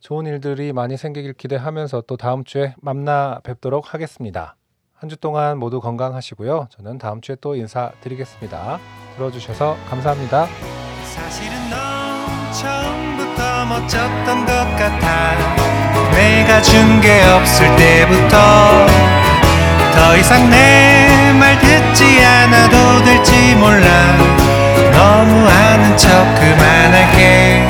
[0.00, 4.56] 좋은 일들이 많이 생기길 기대하면서 또 다음 주에 만나 뵙도록 하겠습니다.
[5.00, 6.68] 한 주 동안 모두 건강하시고요.
[6.76, 8.78] 저는 다음 주에 또 인사드리겠습니다.
[9.16, 10.46] 들어주셔서 감사합니다.
[11.04, 15.36] 사실은 넌 처음부터 멋졌던 것 같아
[16.12, 18.36] 내가 준 게 없을 때부터
[19.94, 23.88] 더 이상 내 말 듣지 않아도 될지 몰라
[24.92, 27.66] 너무 아는 척 그만할게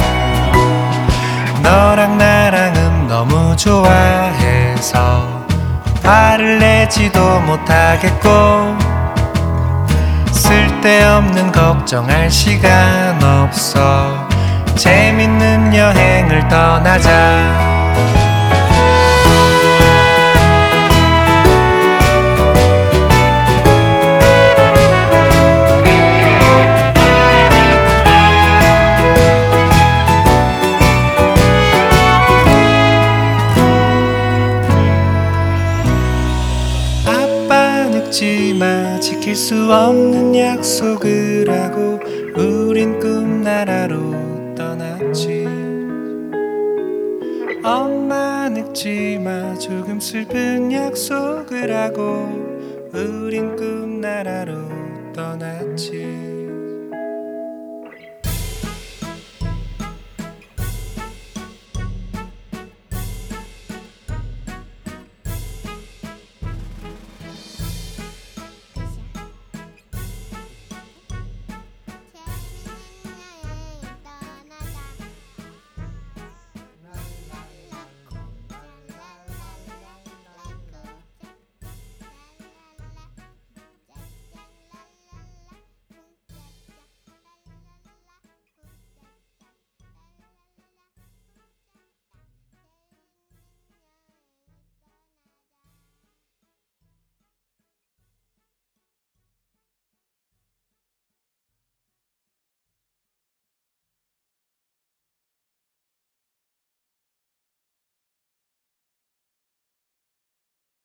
[1.62, 5.29] 너랑 나랑은 너무 좋아해서
[6.02, 8.76] 화를 내지도 못하겠고
[10.32, 14.28] 쓸데없는 걱정할 시간 없어.
[14.76, 17.89] 재밌는 여행을 떠나자
[39.50, 41.98] 수 없는 약속을 하고
[42.36, 45.44] 우린 꿈나라로 떠났지.
[47.64, 52.28] 엄마 늙지마 조금 슬픈 약속을 하고
[52.94, 54.52] 우린 꿈나라로
[55.16, 56.39] 떠났지.